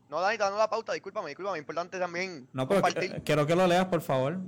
[0.09, 3.21] No, Dani, está dando la pauta, discúlpame, discúlpame, importante también No, pero compartir.
[3.23, 4.39] quiero que lo leas, por favor.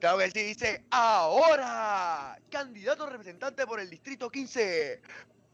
[0.00, 5.00] Claro que sí, dice, ahora, candidato representante por el Distrito 15,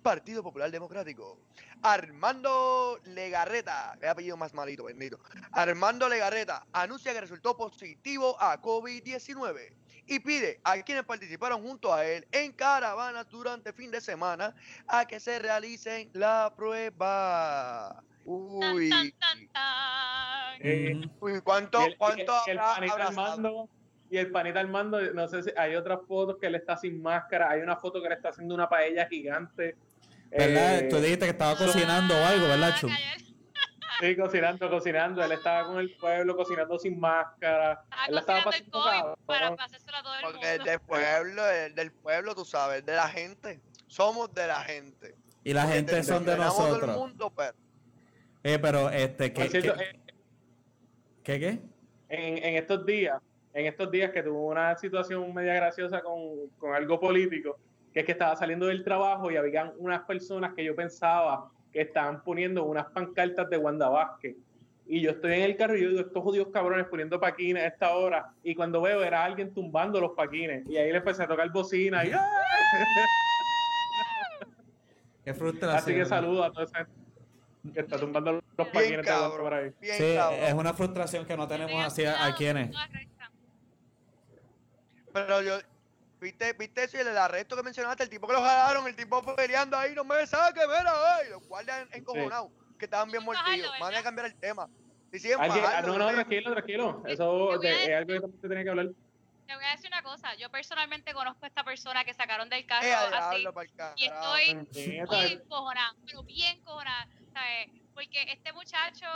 [0.09, 1.39] Partido Popular Democrático,
[1.83, 5.21] Armando Legarreta, el apellido más malito, bendito,
[5.53, 9.71] Armando Legarreta anuncia que resultó positivo a COVID-19
[10.07, 14.55] y pide a quienes participaron junto a él en caravanas durante fin de semana
[14.87, 18.03] a que se realicen la prueba.
[18.25, 20.57] Uy, tan, tan, tan.
[20.61, 22.59] eh, uy, ¿cuánto, y el, cuánto el?
[22.59, 23.69] Armando
[24.11, 27.51] y el panita Armando, no sé si hay otras fotos que él está sin máscara,
[27.51, 29.77] hay una foto que él está haciendo una paella gigante.
[30.31, 30.79] ¿Verdad?
[30.81, 32.75] Eh, Tú dijiste que estaba cocinando o algo, ¿verdad?
[32.81, 32.97] Calla-
[34.01, 35.25] Sí, cocinando, cocinando.
[35.25, 37.83] Él estaba con el pueblo cocinando sin máscara.
[37.83, 40.65] Estaba Él estaba el pasando COVID para pasárselo a todo el Porque mundo.
[40.65, 43.61] del pueblo, el del pueblo, tú sabes, de la gente.
[43.89, 45.17] Somos de la gente.
[45.43, 46.97] Y la Porque gente te- son de tenemos todo el nosotros.
[46.97, 47.55] mundo, pero
[48.45, 50.01] Eh, pero, este, ¿qué, cierto, qué, eh,
[51.25, 51.49] qué, qué?
[52.09, 53.21] en, en estos días,
[53.53, 57.59] en estos días que tuvo una situación media graciosa con, con algo político,
[57.93, 61.83] que es que estaba saliendo del trabajo y habían unas personas que yo pensaba que
[61.83, 64.37] estaban poniendo unas pancartas de Wanda Vázquez.
[64.91, 67.67] Y yo estoy en el carro y yo digo, estos jodidos cabrones poniendo paquines a
[67.67, 68.33] esta hora.
[68.43, 70.67] Y cuando veo, era alguien tumbando los paquines.
[70.67, 72.07] Y ahí le empecé a tocar bocina.
[72.07, 72.25] Y, ¡ah!
[75.25, 75.79] Qué frustración.
[75.79, 76.93] Así que saludo a toda esa gente
[77.75, 79.65] que está tumbando los bien paquines de Wanda por cabrón.
[79.65, 79.73] ahí.
[79.79, 80.41] Bien Sí, cabrón.
[80.43, 82.75] es una frustración que no tenemos así a, quienes.
[85.13, 85.59] Pero yo,
[86.21, 88.03] ¿viste, viste eso y el arresto que mencionaste?
[88.05, 91.47] El tipo que lo jalaron, el tipo peleando ahí, no me saque, mira, ay, los
[91.47, 93.67] guardias encojonados, que estaban bien Vamos a mordidos.
[93.71, 94.69] bajarlo, Van a cambiar el tema.
[95.13, 97.03] Alguien- ah, no, no, tranquilo, tranquilo.
[97.05, 98.87] Te- Eso es decir- algo que también se tiene que hablar.
[99.47, 100.35] Te voy a decir una cosa.
[100.35, 103.47] Yo personalmente conozco a esta persona que sacaron del carro Eh, así.
[103.97, 104.55] Y estoy
[105.07, 107.69] bien cojonada, pero bien cojonada, ¿sabes?
[107.95, 109.07] Porque este muchacho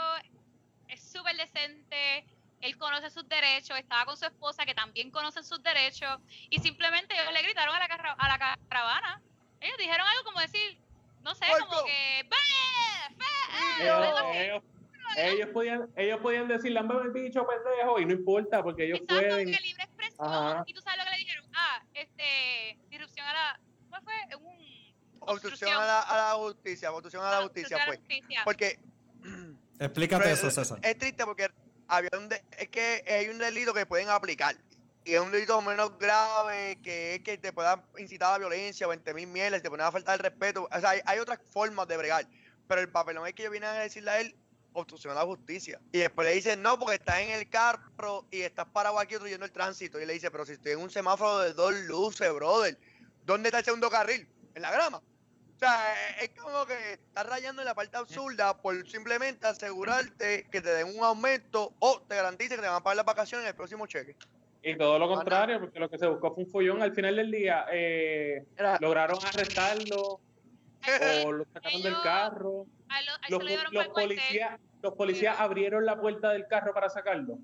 [0.87, 2.25] es súper decente,
[2.63, 6.17] él conoce sus derechos, estaba con su esposa que también conoce sus derechos,
[6.49, 9.21] y simplemente ellos le gritaron a la, carra- a la caravana.
[9.59, 10.79] Ellos dijeron algo como decir,
[11.21, 12.27] no sé, como que,
[15.17, 19.27] ellos, podían, ellos podían decir, lámbame el bicho, pendejo, y no importa, porque ellos Exacto,
[19.29, 19.51] pueden.
[19.51, 20.27] que libre expresión.
[20.27, 20.63] Ajá.
[20.65, 21.45] Y tú sabes lo que le dijeron.
[21.53, 23.59] Ah, este, disrupción a la.
[23.89, 24.13] ¿Cuál fue?
[24.37, 24.73] Un.
[25.25, 27.99] Obstrucción a la, a la justicia, obstrucción a la justicia, pues.
[27.99, 28.41] justicia.
[28.43, 28.79] Porque
[29.79, 30.79] Explícate eso, es- César.
[30.81, 31.49] Es triste porque
[31.87, 34.55] había un de- es que hay un delito que pueden aplicar.
[35.05, 38.87] Y es un delito menos grave que es que te pueda incitar a la violencia
[38.87, 40.67] o 20 mil mierdas, te pueda faltar el respeto.
[40.71, 42.27] O sea, hay, hay otras formas de bregar.
[42.67, 44.35] Pero el papelón es que ellos vienen a decirle a él,
[44.71, 45.79] obstrucción a la justicia.
[45.91, 49.45] Y después le dicen, no, porque estás en el carro y estás parado aquí obstruyendo
[49.45, 49.99] el tránsito.
[49.99, 52.79] Y le dice, pero si estoy en un semáforo de dos luces, brother,
[53.25, 54.27] ¿dónde está el segundo carril?
[54.55, 55.01] En la grama.
[55.63, 60.59] O sea, es como que estás rayando en la parte absurda por simplemente asegurarte que
[60.59, 63.51] te den un aumento o te garantice que te van a pagar las vacaciones en
[63.51, 64.17] el próximo cheque.
[64.61, 66.81] Y todo lo contrario, porque lo que se buscó fue un follón.
[66.81, 68.45] Al final del día, eh,
[68.81, 70.19] lograron arrestarlo
[71.25, 72.65] o lo sacaron del carro.
[73.29, 77.37] los, policías, los policías abrieron la puerta del carro para sacarlo.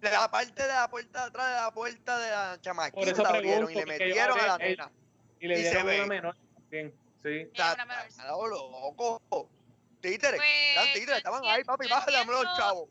[0.00, 3.08] De la parte de la puerta de atrás de la puerta de la chamaquita Por
[3.08, 4.90] eso la abrieron y le metieron a la nena.
[5.40, 6.36] Y le dieron una menor
[6.70, 6.92] Bien,
[7.26, 7.38] Sí.
[7.40, 7.76] Está,
[8.38, 9.50] loco.
[10.00, 12.88] Títeres, pues, títeres, estaban ahí, papi, bájale, los chavos.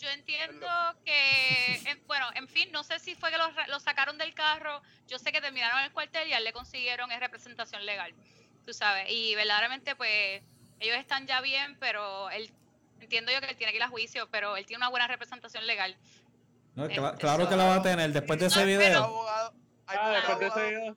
[0.00, 0.66] Yo entiendo
[1.04, 3.36] que, bueno, en fin, no sé si fue que
[3.68, 7.10] lo, sacaron del carro, yo sé que terminaron el cuartel y a él le consiguieron
[7.10, 8.12] representación legal,
[8.66, 10.42] tú sabes, y verdaderamente pues
[10.80, 12.52] ellos están ya bien, pero él,
[13.00, 15.66] entiendo yo que él tiene que ir a juicio, pero él tiene una buena representación
[15.66, 15.96] legal.
[16.74, 19.26] No, este, claro que la va a tener después de ese video.
[19.86, 20.96] Ah, después de ese video.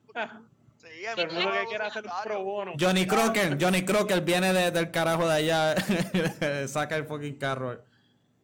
[1.02, 2.72] Sí, el mundo que quiera hacer un pro bono.
[2.78, 5.74] Johnny Crocker, Johnny Crocker viene del carajo de allá,
[6.68, 7.84] saca el fucking carro.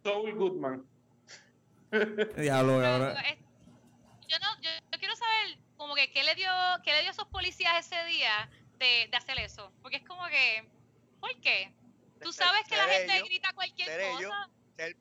[0.03, 0.85] Soul Goodman.
[2.37, 3.15] Diablo, cabrón.
[4.27, 6.51] Yo, no, yo, quiero saber como que qué le dio,
[6.85, 9.73] qué le dio a esos policías ese día de, de hacer eso.
[9.81, 10.69] Porque es como que,
[11.21, 11.73] ¿por qué?
[12.21, 14.51] Tú sabes que la gente grita cualquier cosa.
[14.77, 14.97] ser,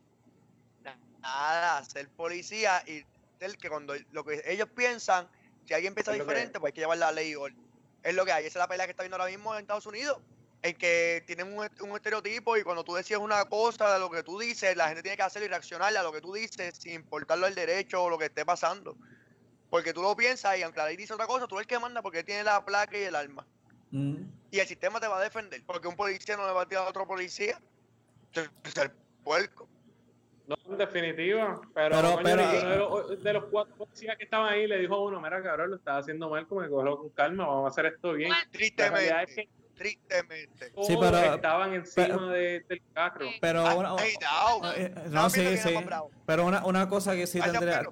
[1.21, 3.03] nada, ser policía y
[3.39, 5.27] ser que cuando lo que ellos piensan,
[5.67, 7.55] si alguien piensa diferente, pues hay que llevar la ley igual.
[8.03, 9.85] Es lo que hay, esa es la pelea que está viendo ahora mismo en Estados
[9.85, 10.19] Unidos
[10.63, 14.23] en que tienen un, un, estereotipo y cuando tú decías una cosa de lo que
[14.23, 16.93] tú dices, la gente tiene que hacerlo y reaccionarle a lo que tú dices sin
[16.93, 18.97] importarlo el derecho o lo que esté pasando.
[19.69, 21.79] Porque tú lo piensas y aunque la ley dice otra cosa, tú eres el que
[21.79, 23.45] manda porque tiene la placa y el arma.
[23.91, 24.23] Mm.
[24.51, 25.61] Y el sistema te va a defender.
[25.65, 27.59] Porque un policía no le va a tirar a otro policía.
[28.33, 28.91] Es el
[29.23, 29.67] puerco.
[30.47, 31.59] No, en definitiva.
[31.73, 32.47] Pero, pero,
[33.17, 35.99] de, los, cuatro policías que estaban ahí le dijo a uno, mira cabrón, lo estaba
[35.99, 38.31] haciendo mal, como que con calma, vamos a hacer esto bien.
[38.51, 40.71] Tristemente tristemente.
[40.83, 43.27] Sí, pero estaban encima del carro.
[43.39, 43.95] Pero una,
[44.75, 45.75] eh, no, sí, sí.
[46.25, 47.83] Pero una, una cosa que sí tendría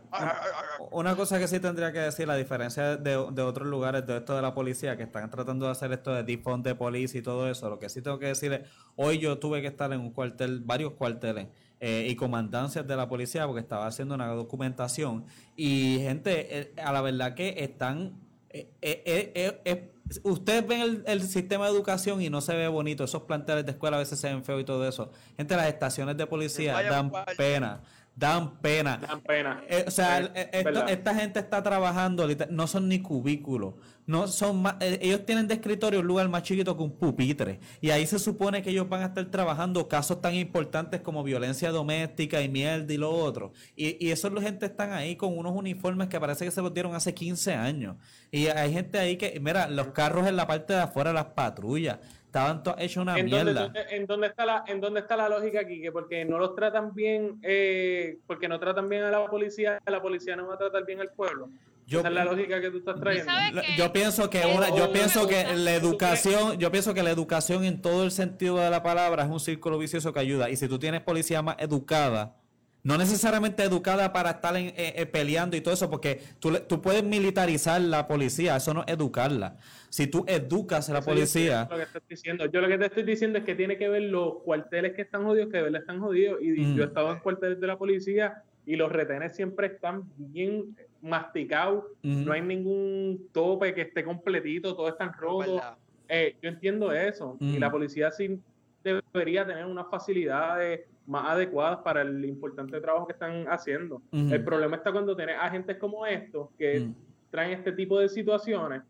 [0.92, 4.36] una cosa que sí tendría que decir la diferencia de, de otros lugares de esto
[4.36, 7.50] de la policía que están tratando de hacer esto de defund de policía y todo
[7.50, 10.12] eso, lo que sí tengo que decir es hoy yo tuve que estar en un
[10.12, 11.48] cuartel, varios cuarteles
[11.88, 15.24] eh, y comandancias de la policía porque estaba haciendo una documentación
[15.56, 18.14] y gente eh, a la verdad que están
[18.50, 19.92] eh,
[20.24, 23.04] ustedes ven el, sistema de educación y no se ve bonito.
[23.04, 25.12] Esos planteles de escuela a veces se ven feos y todo eso.
[25.38, 27.82] Gente, las estaciones de policía dan pena.
[28.16, 28.98] Dan pena.
[28.98, 29.64] Dan pena.
[29.68, 33.74] Eh, o sea, eh, esta gente está trabajando, no son ni cubículos.
[34.08, 37.60] No son eh, ellos tienen de escritorio un lugar más chiquito que un pupitre.
[37.82, 41.72] Y ahí se supone que ellos van a estar trabajando casos tan importantes como violencia
[41.72, 43.52] doméstica y mierda y lo otro.
[43.76, 46.94] Y, y esos gente están ahí con unos uniformes que parece que se los dieron
[46.94, 47.96] hace 15 años.
[48.32, 52.00] Y hay gente ahí que, mira, los carros en la parte de afuera, las patrullas
[52.26, 53.54] estaban hechos una ¿En mierda.
[53.54, 55.82] Dónde, ¿en, dónde está la, ¿En dónde está la lógica aquí?
[55.82, 60.02] Que porque no los tratan bien, eh, porque no tratan bien a la policía, la
[60.02, 61.50] policía no va a tratar bien al pueblo.
[61.88, 63.32] Yo, Esa es la lógica que tú estás trayendo.
[63.78, 67.82] Yo pienso que una, yo pienso que la educación, yo pienso que la educación en
[67.82, 70.50] todo el sentido de la palabra es un círculo vicioso que ayuda.
[70.50, 72.38] Y si tú tienes policía más educada,
[72.86, 76.82] no necesariamente educada para estar en, eh, eh, peleando y todo eso, porque tú, tú,
[76.82, 79.58] puedes militarizar la policía, eso no es educarla.
[79.90, 81.68] Si tú educas a la policía...
[81.70, 82.46] Lo que diciendo.
[82.46, 85.24] Yo lo que te estoy diciendo es que tiene que ver los cuarteles que están
[85.24, 86.40] jodidos, que de verdad están jodidos.
[86.42, 90.76] Y yo he estado en cuarteles de la policía y los retenes siempre están bien
[91.06, 95.62] masticados, no hay ningún tope que esté completito, todo está roto.
[96.10, 97.38] Eh, yo entiendo eso.
[97.40, 98.40] Y la policía sí
[98.84, 104.02] debería tener unas facilidades más adecuadas para el importante trabajo que están haciendo.
[104.12, 106.90] El problema está cuando tienes agentes como estos que
[107.30, 108.82] traen este tipo de situaciones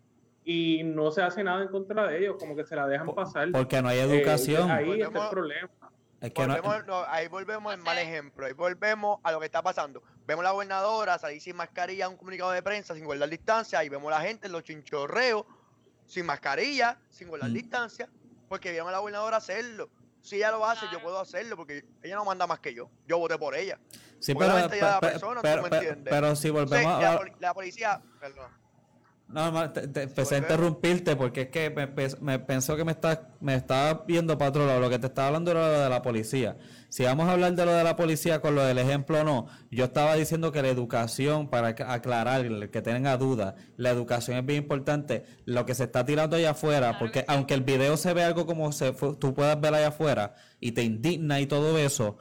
[0.45, 3.51] y no se hace nada en contra de ellos, como que se la dejan pasar.
[3.51, 4.69] Porque no hay educación.
[4.69, 5.69] Eh, ahí está el problema.
[7.07, 10.03] Ahí volvemos al mal ejemplo, ahí volvemos a lo que está pasando.
[10.25, 14.09] Vemos la gobernadora salir sin mascarilla, un comunicado de prensa, sin guardar distancia, y vemos
[14.11, 15.45] la gente, los chinchorreos,
[16.07, 18.09] sin mascarilla, sin guardar distancia,
[18.47, 19.89] porque vieron a la gobernadora hacerlo
[20.25, 22.89] si ella lo hace, yo puedo hacerlo porque ella no manda más que yo.
[23.07, 23.79] Yo voté por ella.
[24.19, 25.39] Sí, pero, pero,
[26.03, 27.19] pero, si volvemos a...
[27.39, 28.49] la, policía, perdón.
[29.27, 31.87] No, te, empecé a interrumpirte porque es que me,
[32.21, 34.79] me pensó que me, está, me estaba viendo para otro lado.
[34.79, 36.57] Lo que te estaba hablando era lo de la policía.
[36.89, 39.85] Si vamos a hablar de lo de la policía con lo del ejemplo no, yo
[39.85, 45.25] estaba diciendo que la educación, para aclarar, que tenga dudas, la educación es bien importante.
[45.45, 48.71] Lo que se está tirando allá afuera, porque aunque el video se ve algo como
[48.71, 52.17] se, tú puedas ver allá afuera y te indigna y todo eso,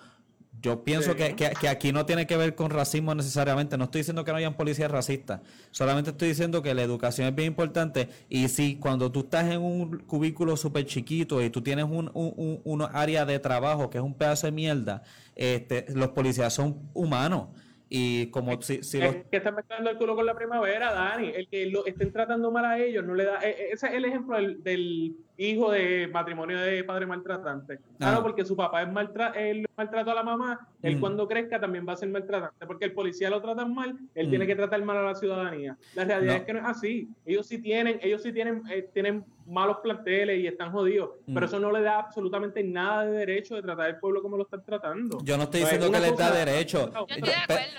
[0.64, 3.76] yo pienso que, que, aquí no tiene que ver con racismo necesariamente.
[3.76, 5.42] No estoy diciendo que no hayan policías racistas.
[5.70, 8.08] Solamente estoy diciendo que la educación es bien importante.
[8.30, 12.62] Y si cuando tú estás en un cubículo súper chiquito y tú tienes un, un,
[12.64, 15.02] un, área de trabajo que es un pedazo de mierda,
[15.36, 17.48] este, los policías son humanos.
[17.96, 21.28] Y como si, si es que están mezclando el culo con la primavera, Dani.
[21.28, 23.38] El que lo estén tratando mal a ellos no le da.
[23.38, 27.78] E, e, ese es el ejemplo del, hijo de matrimonio de padre maltratante.
[27.98, 30.68] Claro, porque su papá es maltra él maltrató a la mamá.
[30.82, 31.00] Él mm.
[31.00, 32.66] cuando crezca también va a ser maltratante.
[32.66, 34.48] Porque el policía lo trata mal, él tiene mm.
[34.48, 35.76] que tratar mal a la ciudadanía.
[35.94, 37.08] La realidad es que no es así.
[37.24, 41.44] Ellos sí tienen, ellos sí tienen, eh, tienen malos planteles y están jodidos, pero mm.
[41.44, 44.64] eso no le da absolutamente nada de derecho de tratar al pueblo como lo están
[44.64, 45.18] tratando.
[45.22, 46.90] Yo no estoy pues, diciendo que les da derecho.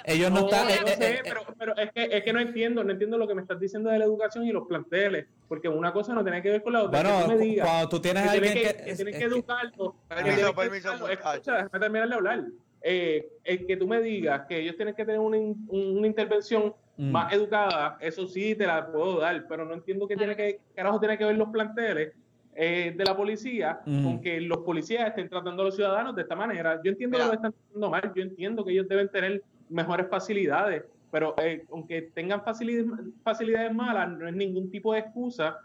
[0.05, 0.69] Ellos no, están...
[0.69, 3.35] Eh, eh, eh, pero, pero es, que, es que no entiendo, no entiendo lo que
[3.35, 6.51] me estás diciendo de la educación y los planteles, porque una cosa no tiene que
[6.51, 7.01] ver con la otra.
[7.01, 8.83] Bueno, tú me digas, cuando tú tienes a alguien que...
[8.83, 9.95] que, tienes que educarlo.
[10.07, 11.09] Permiso, permiso.
[11.09, 12.45] Escucha, déjame terminar de hablar.
[12.87, 15.37] Eh, el que tú me digas que ellos tienen que tener una,
[15.69, 17.11] una intervención Mm.
[17.11, 20.99] más educada, eso sí te la puedo dar, pero no entiendo qué tiene que, carajo
[20.99, 22.13] tiene que ver los planteles
[22.55, 24.03] eh, de la policía mm.
[24.03, 26.79] con que los policías estén tratando a los ciudadanos de esta manera.
[26.81, 30.83] Yo entiendo que lo están tratando mal, yo entiendo que ellos deben tener mejores facilidades,
[31.11, 32.87] pero eh, aunque tengan facilidades,
[33.23, 35.57] facilidades malas, no es ningún tipo de excusa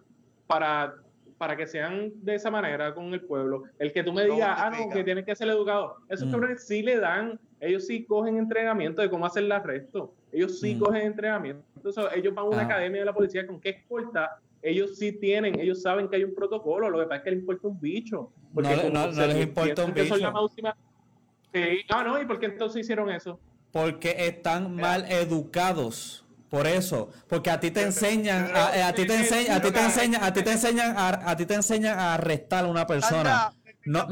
[0.49, 0.95] para
[1.41, 3.63] para que sean de esa manera con el pueblo.
[3.79, 6.33] El que tú me digas, ah, no, que tienen que ser educados, esos mm.
[6.33, 10.13] cabrones sí le dan, ellos sí cogen entrenamiento de cómo hacer el arresto.
[10.33, 10.79] Ellos sí mm.
[10.79, 11.65] cogen entrenamiento.
[11.77, 12.65] Entonces, ellos van a una ah.
[12.67, 14.39] academia de la policía con qué escolta.
[14.61, 16.91] Ellos sí tienen, ellos saben que hay un protocolo.
[16.91, 18.31] Lo que pasa es que les importa un bicho.
[18.53, 20.15] Porque no, les importa un bicho.
[21.89, 23.41] ah, no, ¿y por qué entonces hicieron eso?
[23.73, 26.23] Porque están mal educados.
[26.51, 30.25] Por eso, porque a ti te enseñan, a, ti te enseñan, a ti te enseñan,
[30.25, 33.55] a ti te enseñan, a, ti te enseñan a arrestar a una persona.
[33.85, 34.07] No,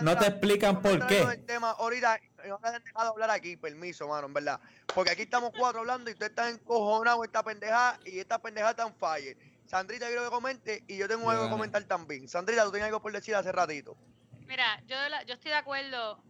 [0.00, 1.20] no te explican por qué.
[1.62, 4.60] ahorita no me han dejado hablar aquí, permiso, mano, en verdad.
[4.94, 8.86] Porque aquí estamos cuatro hablando y usted está encojonado esta pendeja y esta pendeja está
[8.86, 9.36] en fire.
[9.66, 12.28] Sandrita quiero que comente y yo tengo algo que comentar también.
[12.28, 13.96] Sandrita, tú tienes algo por decir hace ratito.
[14.46, 16.22] Mira, yo, yo estoy de acuerdo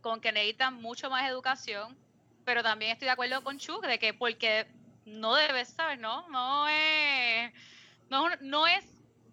[0.00, 1.96] con que necesitan mucho más educación,
[2.44, 4.66] pero también estoy de acuerdo con Chuck de que porque
[5.06, 5.98] no debes, ¿sabes?
[5.98, 7.52] No, no es,
[8.08, 8.84] no, no es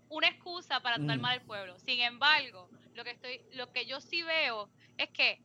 [0.10, 1.22] una excusa para tratar mm.
[1.22, 1.80] mal al pueblo.
[1.80, 5.42] Sin embargo, lo que estoy, lo que yo sí veo es que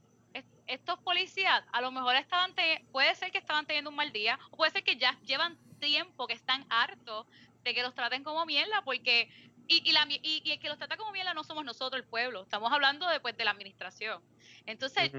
[0.66, 2.52] estos policías a lo mejor estaban,
[2.92, 6.26] puede ser que estaban teniendo un mal día, o puede ser que ya llevan tiempo
[6.26, 7.26] que están hartos
[7.62, 9.30] de que los traten como mierda, porque,
[9.68, 12.08] y, y, la, y, y el que los trata como mierda no somos nosotros, el
[12.08, 14.22] pueblo, estamos hablando después de la administración.
[14.66, 15.12] Entonces,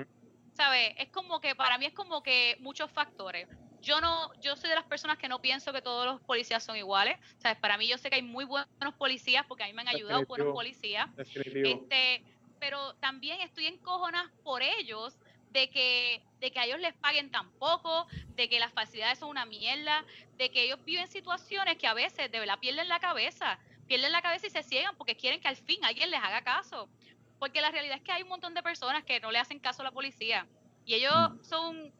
[0.53, 0.93] ¿sabes?
[0.97, 3.47] Es como que, para mí es como que muchos factores.
[3.81, 6.75] Yo no, yo soy de las personas que no pienso que todos los policías son
[6.77, 7.17] iguales.
[7.37, 7.57] ¿Sabes?
[7.59, 10.25] Para mí yo sé que hay muy buenos policías porque a mí me han ayudado
[10.25, 11.09] buenos policías.
[11.17, 12.23] Este,
[12.59, 15.17] pero también estoy encojonada por ellos
[15.51, 19.29] de que, de que a ellos les paguen tan poco, de que las facilidades son
[19.29, 20.05] una mierda,
[20.37, 24.21] de que ellos viven situaciones que a veces de verdad pierden la cabeza, pierden la
[24.21, 26.89] cabeza y se ciegan porque quieren que al fin alguien les haga caso.
[27.39, 29.81] Porque la realidad es que hay un montón de personas que no le hacen caso
[29.81, 30.47] a la policía
[30.85, 31.43] y ellos mm.
[31.43, 31.93] son,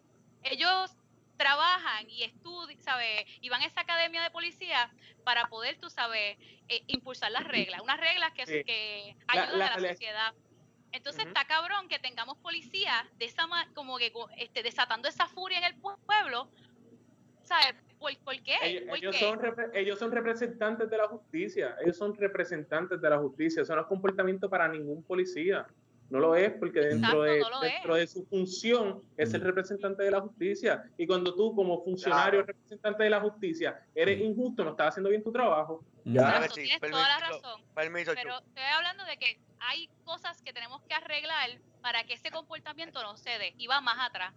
[0.43, 0.95] ellos
[1.37, 3.25] trabajan y estudian, ¿sabes?
[3.41, 4.91] Y van a esa academia de policía
[5.23, 9.89] para poder, tú sabes, eh, impulsar las reglas, unas reglas que, que ayudan a la
[9.89, 10.33] sociedad.
[10.91, 15.65] Entonces está cabrón que tengamos policías de esa como que este, desatando esa furia en
[15.65, 16.49] el pueblo,
[17.43, 17.75] ¿sabes?
[17.99, 18.55] ¿Por, qué?
[18.63, 19.39] Ellos, Son
[19.73, 23.87] ellos son representantes de la justicia, ellos son representantes de la justicia, eso no es
[23.87, 25.65] comportamiento para ningún policía.
[26.09, 30.21] No lo es porque dentro, de, dentro de su función es el representante de la
[30.21, 30.89] justicia.
[30.97, 35.23] Y cuando tú como funcionario representante de la justicia eres injusto, no estás haciendo bien
[35.23, 35.83] tu trabajo.
[36.05, 36.47] Ya.
[36.47, 37.61] tienes toda la razón.
[37.75, 43.01] pero estoy hablando de que hay cosas que tenemos que arreglar para que ese comportamiento
[43.03, 44.33] no se dé y va más atrás.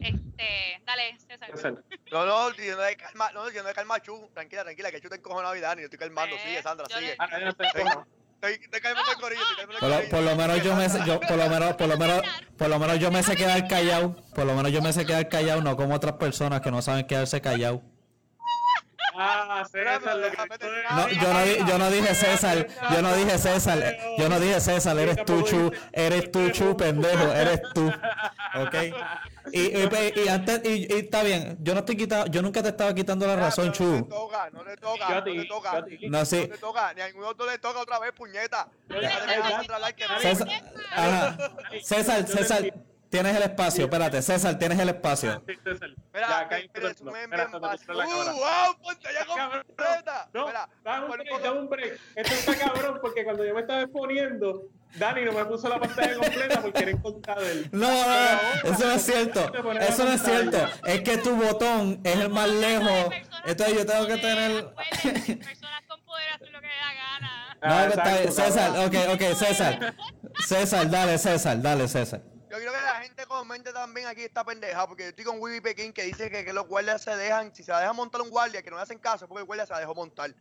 [0.00, 1.84] Este, dale, César.
[2.10, 4.28] No, no, yo no de calma, no, yo no de calma, Chu.
[4.32, 6.36] Tranquila, tranquila, que Chu te encojonado y Dani, yo estoy calmando.
[6.36, 7.16] Eh, sigue, Sandra, sigue.
[9.20, 12.22] Corillo, por lo menos yo me yo, por lo menos, por lo menos,
[12.56, 14.16] por lo menos yo me sé quedar callado.
[14.34, 17.06] Por lo menos yo me sé quedar callado, no como otras personas que no saben
[17.06, 17.82] quedarse callado.
[19.22, 20.36] Ah, César, lo que
[20.96, 24.98] No, yo, no, yo no dije César, yo no dije César, yo no dije César,
[24.98, 27.86] eres tú, Chu, eres tú, Chu, pendejo, eres tú.
[27.88, 28.74] ¿Ok?
[29.52, 29.88] Y, y,
[30.24, 33.26] y antes, y, y está bien, yo no estoy quitando, yo nunca te estaba quitando
[33.26, 33.94] la razón, No Chu.
[33.96, 35.84] le toca, no le toca, no le toca.
[36.08, 36.36] No, sí.
[36.46, 38.68] No le toca, ni a ningún otro le toca otra vez, puñeta.
[38.88, 39.00] No-
[40.20, 40.48] César,
[40.92, 41.36] ajá.
[41.82, 42.62] César, César,
[43.10, 45.42] tienes el espacio, espérate, César, tienes el espacio.
[45.46, 45.90] Sí, César.
[46.14, 47.92] Mira, resumen Espera, bien básico.
[47.92, 48.76] ¡Uh, wow!
[49.36, 50.28] Cabrón, completa.
[50.32, 52.00] No, Mira, dame un break, poco- dame un break.
[52.16, 54.62] Esto está cabrón porque cuando yo me estaba exponiendo,
[54.96, 57.68] Dani no me puso la pantalla completa porque era en contra de él.
[57.72, 58.06] No, no,
[58.64, 62.28] no, eso no es cierto, eso no es cierto, es que tu botón es el
[62.30, 64.74] más lejos, entonces yo tengo que tener...
[64.74, 67.56] Personas con poder hacen lo que les da gana.
[67.62, 69.94] No, Ah, está bien, exacto, César, ok, ok, César,
[70.46, 72.20] César, dale, César, dale, César.
[72.50, 75.60] Yo quiero que la gente comente también aquí esta pendeja, porque yo estoy con Willy
[75.60, 78.60] Pekin que dice que, que los guardias se dejan, si se deja montar un guardia,
[78.60, 80.34] que no le hacen caso, porque el guardia se la dejó montar.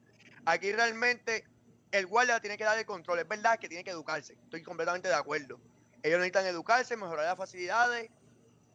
[0.43, 1.45] Aquí realmente
[1.91, 5.07] el guardia tiene que dar el control, es verdad que tiene que educarse, estoy completamente
[5.07, 5.59] de acuerdo.
[6.01, 8.09] Ellos necesitan educarse, mejorar las facilidades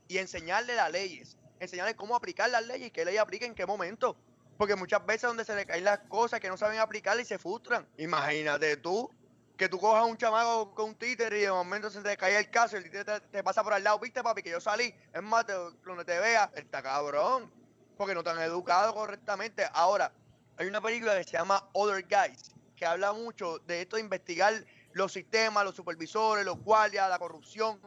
[0.07, 3.67] y enseñarle las leyes, enseñarles cómo aplicar las leyes y qué ley aplica en qué
[3.67, 4.17] momento.
[4.57, 7.41] Porque muchas veces donde se le caen las cosas que no saben aplicar y se
[7.41, 7.85] frustran.
[7.97, 9.11] Imagínate tú
[9.57, 12.51] que tú cojas un chamaco con un títer y de momento se te cae el
[12.51, 13.99] caso y el títer te, te pasa por al lado.
[14.01, 14.95] Viste, papi, que yo salí.
[15.13, 17.53] Es más, te- donde te vea, está cabrón.
[17.97, 19.65] Porque no te han educado correctamente.
[19.73, 20.13] Ahora,
[20.57, 24.53] hay una película que se llama Other Guys, que habla mucho de esto de investigar
[24.93, 27.81] los sistemas, los supervisores, los guardias, la corrupción.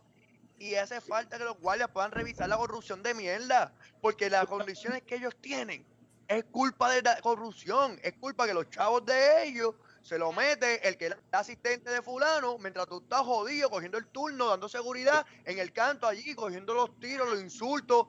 [0.59, 3.74] Y hace falta que los guardias puedan revisar la corrupción de mierda.
[4.01, 5.86] Porque las condiciones que ellos tienen
[6.30, 7.99] es culpa de la corrupción.
[8.01, 9.76] Es culpa que los chavos de ellos
[10.08, 14.08] se lo mete el que es asistente de fulano, mientras tú estás jodido, cogiendo el
[14.08, 18.08] turno, dando seguridad en el canto allí, cogiendo los tiros, los insultos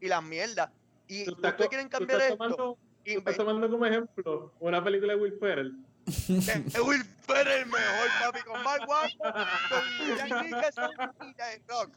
[0.00, 0.70] y las mierdas.
[1.08, 2.36] Y Tú ustedes quieren cambiar esto.
[2.36, 5.74] tomando- tú estás tomando como ejemplo una película de Will Ferrell.
[6.06, 10.90] Es Will Ferrell mejor, papi, con Mark Wahlberg, con Jack Nicholson
[11.22, 11.90] y Jack Rock.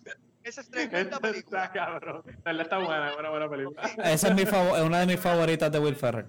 [0.43, 1.71] Esa es tremenda Esta está película.
[1.71, 2.23] cabrón.
[2.25, 3.81] La verdad está buena, buena, buena película.
[4.03, 4.51] Esa es mi es
[4.83, 6.25] una de mis favoritas de Will Ferrell.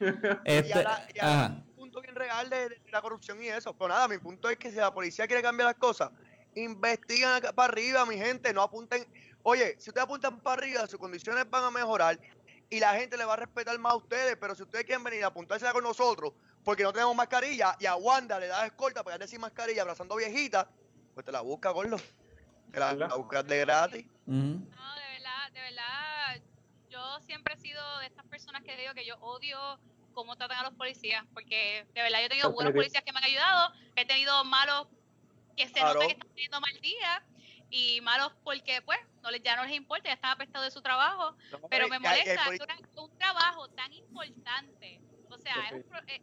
[0.00, 0.04] Y
[0.44, 0.80] Este,
[1.14, 1.62] y ajá.
[2.00, 3.74] Punto bien real de, de la corrupción y eso.
[3.74, 6.10] Pero nada, mi punto es que si la policía quiere cambiar las cosas,
[6.54, 9.06] investigan acá para arriba, mi gente, no apunten.
[9.42, 12.20] Oye, si ustedes apuntan para arriba, sus condiciones van a mejorar
[12.68, 14.36] y la gente le va a respetar más a ustedes.
[14.36, 16.32] Pero si ustedes quieren venir a apuntársela con nosotros
[16.64, 20.68] porque no tenemos mascarilla y a Wanda le da escolta para decir mascarilla abrazando viejita,
[21.14, 21.96] pues te la busca, Gordo.
[22.70, 24.06] Te la, la buscas de gratis.
[24.26, 24.36] Ujú.
[24.36, 26.40] No, de verdad, de verdad,
[26.88, 29.58] yo siempre he sido de estas personas que digo que yo odio
[30.12, 32.80] cómo tratan a los policías, porque de verdad yo he tenido buenos Definitivo.
[32.80, 34.88] policías que me han ayudado, he tenido malos
[35.56, 35.94] que se Claro.
[35.94, 37.26] nota que están teniendo mal día
[37.70, 40.82] y malos porque pues no les, ya no les importa, ya están apestados de su
[40.82, 41.36] trabajo,
[41.68, 46.20] pero me molesta que un trabajo tan importante, o sea, es, un, es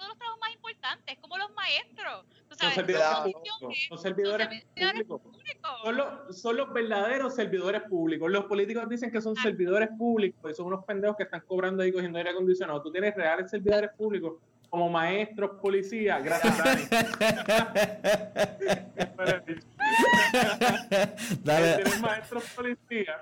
[0.00, 3.22] uno de los trabajos más importantes, es como los maestros, tú Son sabes, servidores Claro.
[3.22, 3.58] públicos.
[3.60, 5.20] Son son servidores servidores públicos.
[5.20, 5.70] públicos.
[5.84, 8.30] Son los, son los verdaderos servidores públicos.
[8.30, 9.42] Los políticos dicen que son Ah.
[9.42, 12.82] servidores públicos y son unos pendejos que están cobrando ahí cogiendo aire acondicionado.
[12.82, 14.34] Tú tienes reales servidores públicos
[14.70, 16.22] como maestros, policías.
[16.22, 16.82] Gracias, Dani.
[21.44, 21.74] Dale.
[21.76, 23.20] Tienes maestros policías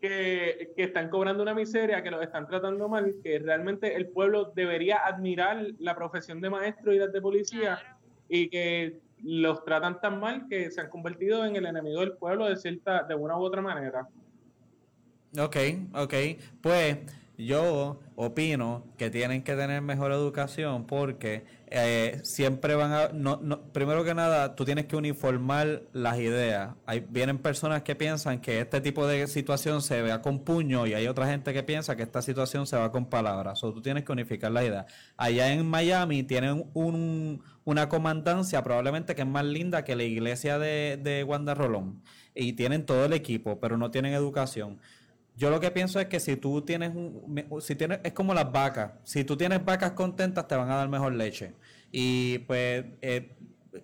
[0.00, 4.52] que, que están cobrando una miseria, que los están tratando mal, que realmente el pueblo
[4.54, 7.96] debería admirar la profesión de maestro y las de policía Claro.
[8.28, 12.46] y que los tratan tan mal que se han convertido en el enemigo del pueblo
[12.46, 14.06] de cierta, de una u otra manera.
[15.38, 15.56] Ok,
[15.94, 16.14] ok.
[16.60, 16.98] Pues
[17.38, 23.08] yo opino que tienen que tener mejor educación porque eh, siempre van a...
[23.10, 26.74] No, no, primero que nada, tú tienes que uniformar las ideas.
[27.10, 31.06] Vienen personas que piensan que este tipo de situación se vea con puño y hay
[31.06, 33.62] otra gente que piensa que esta situación se va con palabras.
[33.62, 34.86] O tú tienes que unificar la idea.
[35.16, 40.58] Allá en Miami tienen un, una comandancia probablemente que es más linda que la iglesia
[40.58, 42.02] de, de Wanda Rolón.
[42.34, 44.80] Y tienen todo el equipo, pero no tienen educación.
[45.38, 48.50] Yo lo que pienso es que si tú tienes un, si tienes, es como las
[48.50, 48.92] vacas.
[49.04, 51.54] Si tú tienes vacas contentas, te van a dar mejor leche.
[51.92, 53.36] Y pues, eh,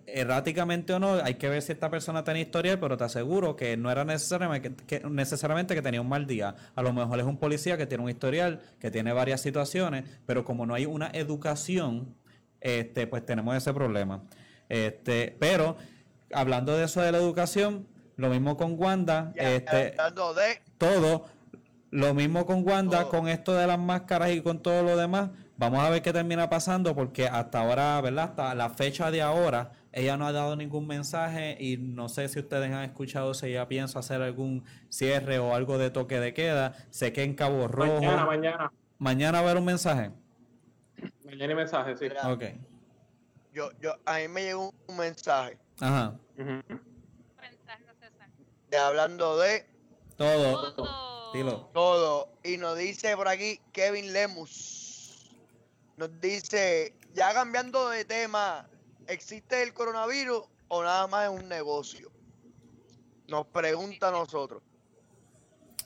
[0.05, 3.77] erráticamente o no, hay que ver si esta persona tiene historial, pero te aseguro que
[3.77, 6.55] no era necesariamente que, que- necesariamente que tenía un mal día.
[6.75, 10.43] A lo mejor es un policía que tiene un historial, que tiene varias situaciones, pero
[10.43, 12.15] como no hay una educación,
[12.59, 14.23] este, pues tenemos ese problema.
[14.67, 15.77] Este, pero
[16.33, 17.87] hablando de eso de la educación,
[18.17, 21.25] lo mismo con Wanda, Ya, este, hablando de todo.
[21.95, 23.09] Lo mismo con Wanda, Todo.
[23.09, 25.29] con esto de las máscaras y con todo lo demás.
[25.55, 28.25] Vamos a ver qué termina pasando porque hasta ahora, ¿verdad?
[28.25, 32.39] Hasta la fecha de ahora, ella no ha dado ningún mensaje y no sé si
[32.39, 36.73] ustedes han escuchado si ella piensa hacer algún cierre o algo de toque de queda.
[36.89, 37.93] Sé que en Cabo Rojo...
[37.93, 38.71] Mañana, mañana.
[38.97, 40.11] Mañana va a haber un mensaje.
[41.23, 42.09] Mañana hay mensaje, sí.
[42.09, 42.43] Mira, Ok.
[43.53, 46.15] yo, yo, a mí me llegó un mensaje Ajá.
[46.35, 47.79] César.
[48.69, 49.65] de hablando de
[50.17, 50.73] Todo.
[50.73, 51.14] Todo.
[51.37, 51.69] Dilo.
[51.73, 52.29] todo.
[52.43, 55.31] Y nos dice por aquí Kevin Lemus.
[55.97, 58.67] Nos dice, ya cambiando de tema,
[59.07, 62.11] ¿existe el coronavirus o nada más es un negocio?
[63.27, 64.61] Nos pregunta a nosotros.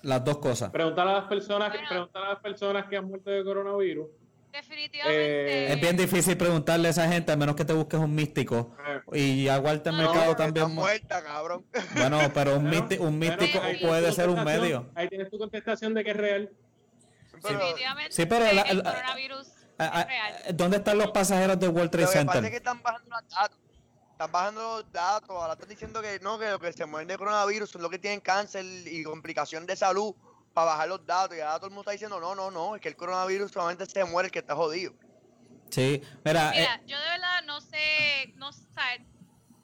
[0.01, 0.71] Las dos cosas.
[0.71, 1.87] Preguntar a las personas, Bueno.
[1.89, 4.07] preguntar a las personas que han muerto de coronavirus.
[4.51, 5.67] Definitivamente.
[5.67, 8.75] Eh, Es bien difícil preguntarle a esa gente, a menos que te busques un místico.
[9.13, 10.67] Eh, Y ya Walter No, Mercado está también.
[10.69, 11.65] mu- muerta, cabrón.
[11.95, 13.05] Bueno, pero un, místico
[13.81, 14.91] puede tu ser un contestación, medio.
[14.95, 16.51] Ahí tienes tu contestación de que es real.
[17.41, 18.11] Pero Definitivamente.
[18.13, 20.35] Sí, pero la- el la- coronavirus es real.
[20.53, 22.53] ¿Dónde están los pasajeros del World Trade lo que pasa es que Center?
[22.57, 23.59] están bajando los datos.
[24.11, 25.29] Están bajando los datos.
[25.29, 27.99] Ahora están diciendo que no, que lo que se mueren de coronavirus son los que
[27.99, 30.13] tienen cáncer y complicación de salud
[30.53, 31.37] para bajar los datos.
[31.37, 33.85] Y ahora todo el mundo está diciendo, no, no, no, es que el coronavirus solamente
[33.85, 34.93] se muere el que está jodido.
[35.69, 38.65] Sí, mira, eh, Mira, yo de verdad no sé, no sé,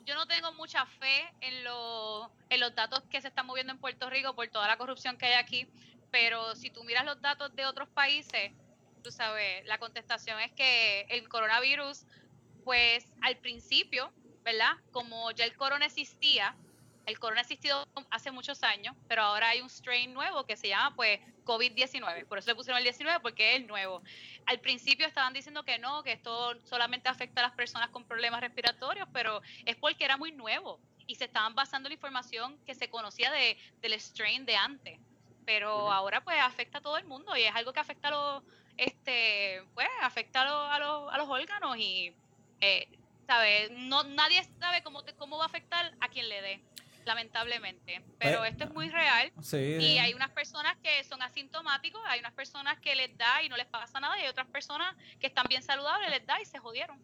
[0.05, 3.79] yo no tengo mucha fe en, lo- en los datos que se están moviendo en
[3.79, 5.67] Puerto Rico por toda la corrupción que hay aquí,
[6.11, 8.51] pero si tú miras los datos de otros países,
[9.03, 12.05] tú sabes, la contestación es que el coronavirus,
[12.63, 14.13] pues al principio,
[14.43, 14.73] ¿verdad?
[14.91, 16.55] Como ya el corona existía,
[17.06, 20.68] el corona ha existido hace muchos años, pero ahora hay un strain nuevo que se
[20.70, 24.01] llama pues COVID-19, por eso le pusieron el 19 porque es el nuevo.
[24.45, 28.41] Al principio estaban diciendo que no, que esto solamente afecta a las personas con problemas
[28.41, 32.74] respiratorios, pero es porque era muy nuevo y se estaban basando en la información que
[32.74, 34.99] se conocía de, del strain de antes.
[35.45, 38.43] Pero ahora pues afecta a todo el mundo y es algo que afecta a los,
[38.78, 42.12] este, pues afecta a los, a los, a los órganos y,
[42.62, 42.88] eh,
[43.28, 43.70] ¿sabes?
[43.72, 46.62] No, nadie sabe cómo, te- cómo va a afectar a quien le dé,
[47.06, 48.03] lamentablemente.
[48.20, 49.58] Pero Pues, esto es muy real sí.
[49.80, 53.56] y hay unas personas que son asintomáticos, hay unas personas que les da y no
[53.58, 56.58] les pasa nada, y hay otras personas que están bien saludables, les da y se
[56.60, 56.99] jodieron.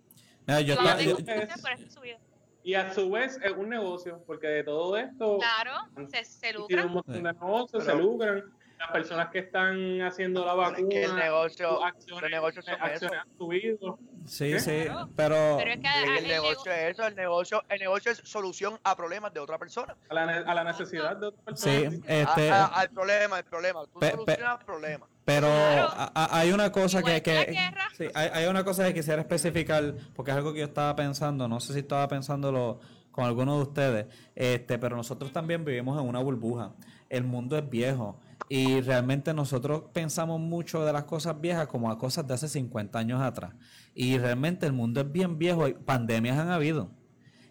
[0.48, 2.18] Mira, yo No estaba- lo yo- tengo que hacer, pero esa es su vida.
[2.64, 5.74] Y a su vez es un negocio, porque de todo esto Claro,
[6.10, 6.90] se, se tiene un lucran.
[6.94, 8.44] montón de negocios, Pero- se lucran.
[8.78, 12.82] Las personas que están haciendo la vacuna, es que el negocio, acciones, los negocios son
[12.82, 14.00] acciones han subido.
[14.28, 14.60] Sí, ¿Qué?
[14.60, 15.10] sí, Claro.
[15.16, 18.80] pero Pero es que el el negocio es eso, el negocio, el negocio es solución
[18.84, 19.96] a problemas de otra persona.
[20.10, 22.00] A la, ne- a la necesidad de otras sí, personas.
[22.08, 23.84] A- este, a- al problema, el problema.
[23.86, 25.10] Tú Pe- pe- solucionas problemas.
[25.26, 25.88] pero Claro.
[25.92, 27.54] a- a- hay una cosa que, que
[27.98, 31.48] sí, hay, hay una cosa que quisiera especificar porque es algo que yo estaba pensando,
[31.48, 32.80] no sé si estaba pensándolo
[33.12, 34.06] con alguno de ustedes,
[34.36, 36.72] este, pero nosotros también vivimos en una burbuja.
[37.10, 38.18] El mundo es viejo
[38.48, 42.98] y realmente nosotros pensamos mucho de las cosas viejas como a cosas de hace 50
[43.00, 43.52] años atrás.
[43.94, 46.92] Y realmente el mundo es bien viejo y pandemias han habido.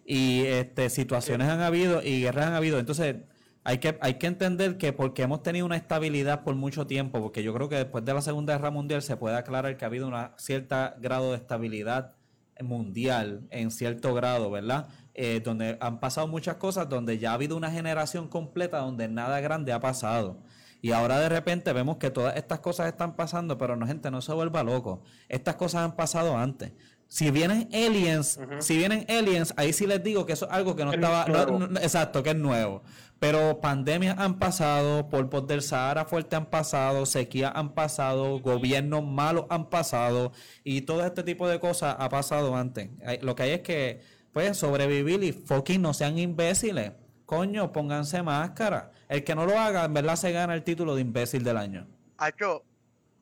[0.06, 2.78] y este situaciones han habido y guerras han habido.
[2.78, 3.16] Entonces,
[3.62, 7.42] hay que, hay que entender que porque hemos tenido una estabilidad por mucho tiempo, porque
[7.42, 10.08] yo creo que después de la Segunda Guerra Mundial se puede aclarar que ha habido
[10.08, 12.16] un cierto grado de estabilidad
[12.62, 14.88] mundial en cierto grado, ¿verdad?
[15.14, 19.40] Eh, donde han pasado muchas cosas, donde ya ha habido una generación completa donde nada
[19.40, 20.42] grande ha pasado.
[20.82, 24.22] Y ahora de repente vemos que todas estas cosas están pasando, pero no, gente, no
[24.22, 25.02] se vuelva loco.
[25.28, 26.72] Estas cosas han pasado antes.
[27.06, 30.84] Si vienen aliens, si vienen aliens, ahí sí les digo que eso es algo que
[30.84, 31.58] no Es estaba, no- nuevo.
[31.66, 32.82] no- exacto, que es nuevo.
[33.18, 39.44] Pero pandemias han pasado, polvos del Sahara fuerte han pasado, sequías han pasado, gobiernos malos
[39.50, 40.32] han pasado
[40.64, 42.88] y todo este tipo de cosas ha pasado antes.
[43.20, 44.00] Lo que hay es que,
[44.32, 46.92] pues, sobrevivir y fucking no sean imbéciles.
[47.34, 48.90] Coño, pónganse máscara.
[49.08, 51.86] El que no lo haga, en verdad se gana el título de imbécil del año.
[52.18, 52.64] Hacho,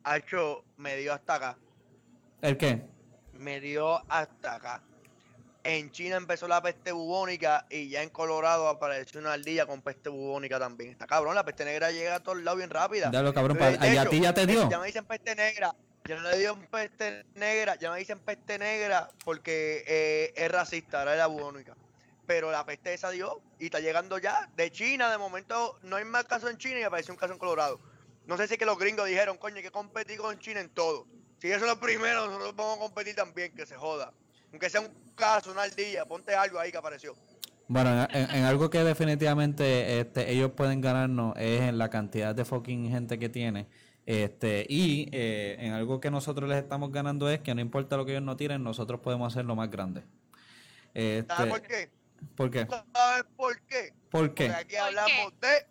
[0.03, 1.57] Hacho me dio hasta acá.
[2.41, 2.87] ¿El qué?
[3.33, 4.81] Me dio hasta acá.
[5.63, 10.09] En China empezó la peste bubónica y ya en Colorado apareció una ardilla con peste
[10.09, 10.89] bubónica también.
[10.89, 13.11] Está cabrón, la peste negra llega a todos lados bien rápida.
[13.13, 14.67] Ya lo cabrón, De- pa- de ¿y a ti ya te dio?
[14.71, 15.75] Ya me dicen peste negra.
[16.05, 20.97] Ya no le dio peste negra, ya me dicen peste negra porque eh, es racista,
[21.01, 21.75] ahora es la bubónica.
[22.29, 25.09] Pero la peste esa dio y está llegando ya de China.
[25.09, 27.79] De momento no hay más casos en China y apareció un caso en Colorado.
[28.27, 30.69] No sé si es que los gringos dijeron, coño, hay que competir con China en
[30.69, 31.07] todo.
[31.41, 34.13] Si eso es lo primero, nosotros vamos a competir también, que se joda.
[34.51, 37.15] Aunque sea un caso, una ardilla, ponte algo ahí que apareció.
[37.67, 42.35] Bueno, en, en- en algo que definitivamente este, ellos pueden ganarnos es en la cantidad
[42.35, 43.65] de fucking gente que tiene.
[44.05, 48.05] Este, y eh, en algo que nosotros les estamos ganando es que no importa lo
[48.05, 50.03] que ellos no tiren, nosotros podemos hacerlo más grande.
[50.93, 51.89] Este, ¿Sabes por qué?
[52.35, 52.67] ¿Por qué?
[52.93, 53.93] ¿Sabes por qué?
[54.09, 54.47] ¿Por qué?
[54.47, 55.67] Porque aquí ¿Por hablamos de...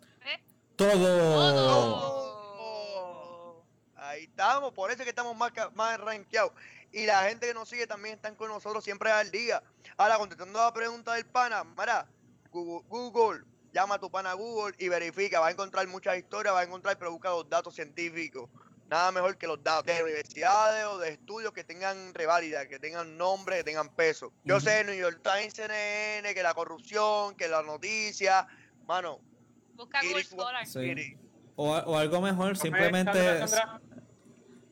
[2.29, 3.65] Todo.
[3.95, 6.51] Ahí estamos, por eso es que estamos más, ca- más rankeados.
[6.91, 9.61] Y la gente que nos sigue también están con nosotros siempre al día.
[9.97, 12.07] Ahora, contestando la pregunta del pana, Mara,
[12.49, 13.43] Google, Google,
[13.73, 15.39] llama a tu pana a Google y verifica.
[15.39, 18.49] Va a encontrar muchas historias, va a encontrar, pero busca los datos científicos.
[18.89, 23.17] Nada mejor que los datos de universidades o de estudios que tengan reválida, que tengan
[23.17, 24.33] nombre, que tengan peso.
[24.43, 28.47] Yo sé, New York Times, CNN, que la corrupción, que la noticia,
[28.85, 29.19] mano.
[29.75, 30.65] Busca Google Scholar.
[31.55, 33.47] O, o, algo mejor, simplemente...
[33.47, 33.81] Sandra,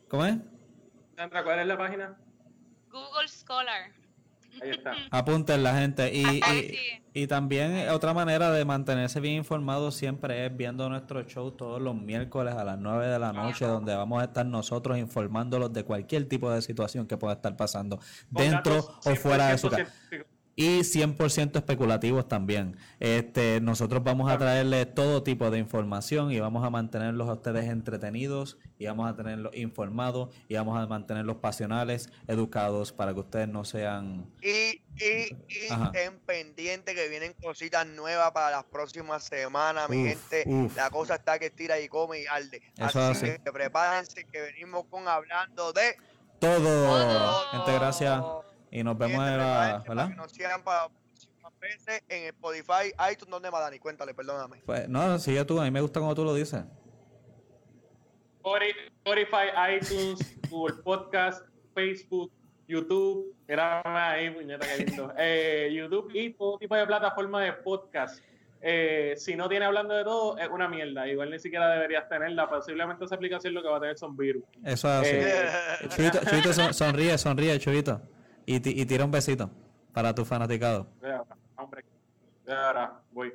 [0.07, 0.37] ¿Cómo es?
[1.15, 2.17] Sandra, ¿cuál es la página?
[2.89, 3.91] Google Scholar.
[4.61, 4.93] Ahí está.
[5.11, 6.11] Apunten la gente.
[6.13, 6.41] Y,
[7.13, 11.95] y, también otra manera de mantenerse bien informado siempre es viendo nuestro show todos los
[11.95, 16.27] miércoles a las 9 de la noche, donde vamos a estar nosotros informándolos de cualquier
[16.27, 17.99] tipo de situación que pueda estar pasando
[18.29, 19.91] dentro o fuera de su casa
[20.57, 22.77] y 100% especulativos también.
[22.99, 27.65] Este, nosotros vamos a traerles todo tipo de información y vamos a mantenerlos a ustedes
[27.65, 33.47] entretenidos y vamos a tenerlos informados y vamos a mantenerlos pasionales, educados para que ustedes
[33.47, 34.33] no sean...
[34.41, 40.71] Y, y, y estén pendientes que vienen cositas nuevas para las próximas semanas, mi gente.
[40.75, 42.63] La cosa está que tira y come y arde.
[42.79, 45.95] así, que prepárense que venimos con hablando de...
[46.39, 47.43] Todo.
[47.51, 48.23] Gente, gracias.
[48.71, 49.83] Y nos vemos en la.
[49.87, 50.09] ¿Verdad?
[50.09, 50.89] Que nos sigan para
[51.59, 53.79] veces en Spotify, iTunes, ¿dónde más, Dani?
[53.79, 54.61] Cuéntale, perdóname.
[54.65, 56.63] Pues no, sigue tú, a mí me gusta como tú lo dices.
[59.03, 62.31] Spotify, iTunes, Google Podcast, Facebook,
[62.67, 65.13] YouTube, era ahí, puñeta, lindo.
[65.17, 68.23] Eh, YouTube y todo tipo de plataforma de podcast.
[68.61, 71.07] Eh, si no tiene hablando de todo, es una mierda.
[71.07, 72.49] Igual ni siquiera deberías tenerla.
[72.49, 74.43] Posiblemente esa aplicación lo que va a tener son virus.
[74.63, 75.15] Eso es así.
[75.15, 78.01] Eh, chubito, chubito, sonríe, sonríe, Chubito.
[78.47, 79.51] Y, y tira un besito
[79.93, 80.87] para tu fanaticado.
[81.57, 81.83] Hombre,
[82.47, 83.33] ahora voy.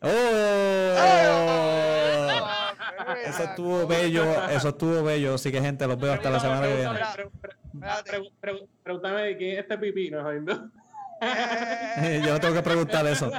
[0.00, 0.94] ¡Oh!
[3.24, 5.34] Eso estuvo bello, eso estuvo bello.
[5.34, 7.00] Así que, gente, los veo hasta la semana que viene.
[8.82, 10.32] Pregúntame de quién es este pipí, ¿no?
[12.24, 13.30] Yo no tengo que preguntar eso.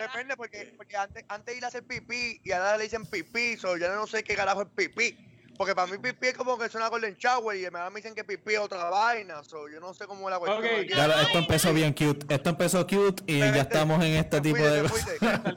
[0.00, 3.58] depende, porque, porque antes, antes de ir a hacer pipí y ahora le dicen pipí,
[3.58, 5.16] so yo no sé qué carajo es pipí.
[5.56, 8.24] Porque para mí pipí es como que es una golden shower y me dicen que
[8.24, 9.42] pipí es otra vaina.
[9.44, 10.64] So, yo no sé cómo es la cuestión.
[10.64, 10.86] Okay.
[10.86, 12.34] Claro, esto empezó bien cute.
[12.34, 15.04] Esto empezó cute y ya estamos en este tipo de cosas.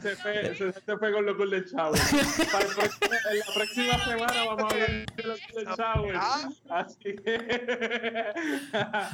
[0.01, 1.99] Se fue, se fue con los golden shower.
[2.51, 6.15] Para en la próxima semana vamos a ver los golden shower.
[6.15, 6.49] Ah.
[6.69, 8.33] Así que...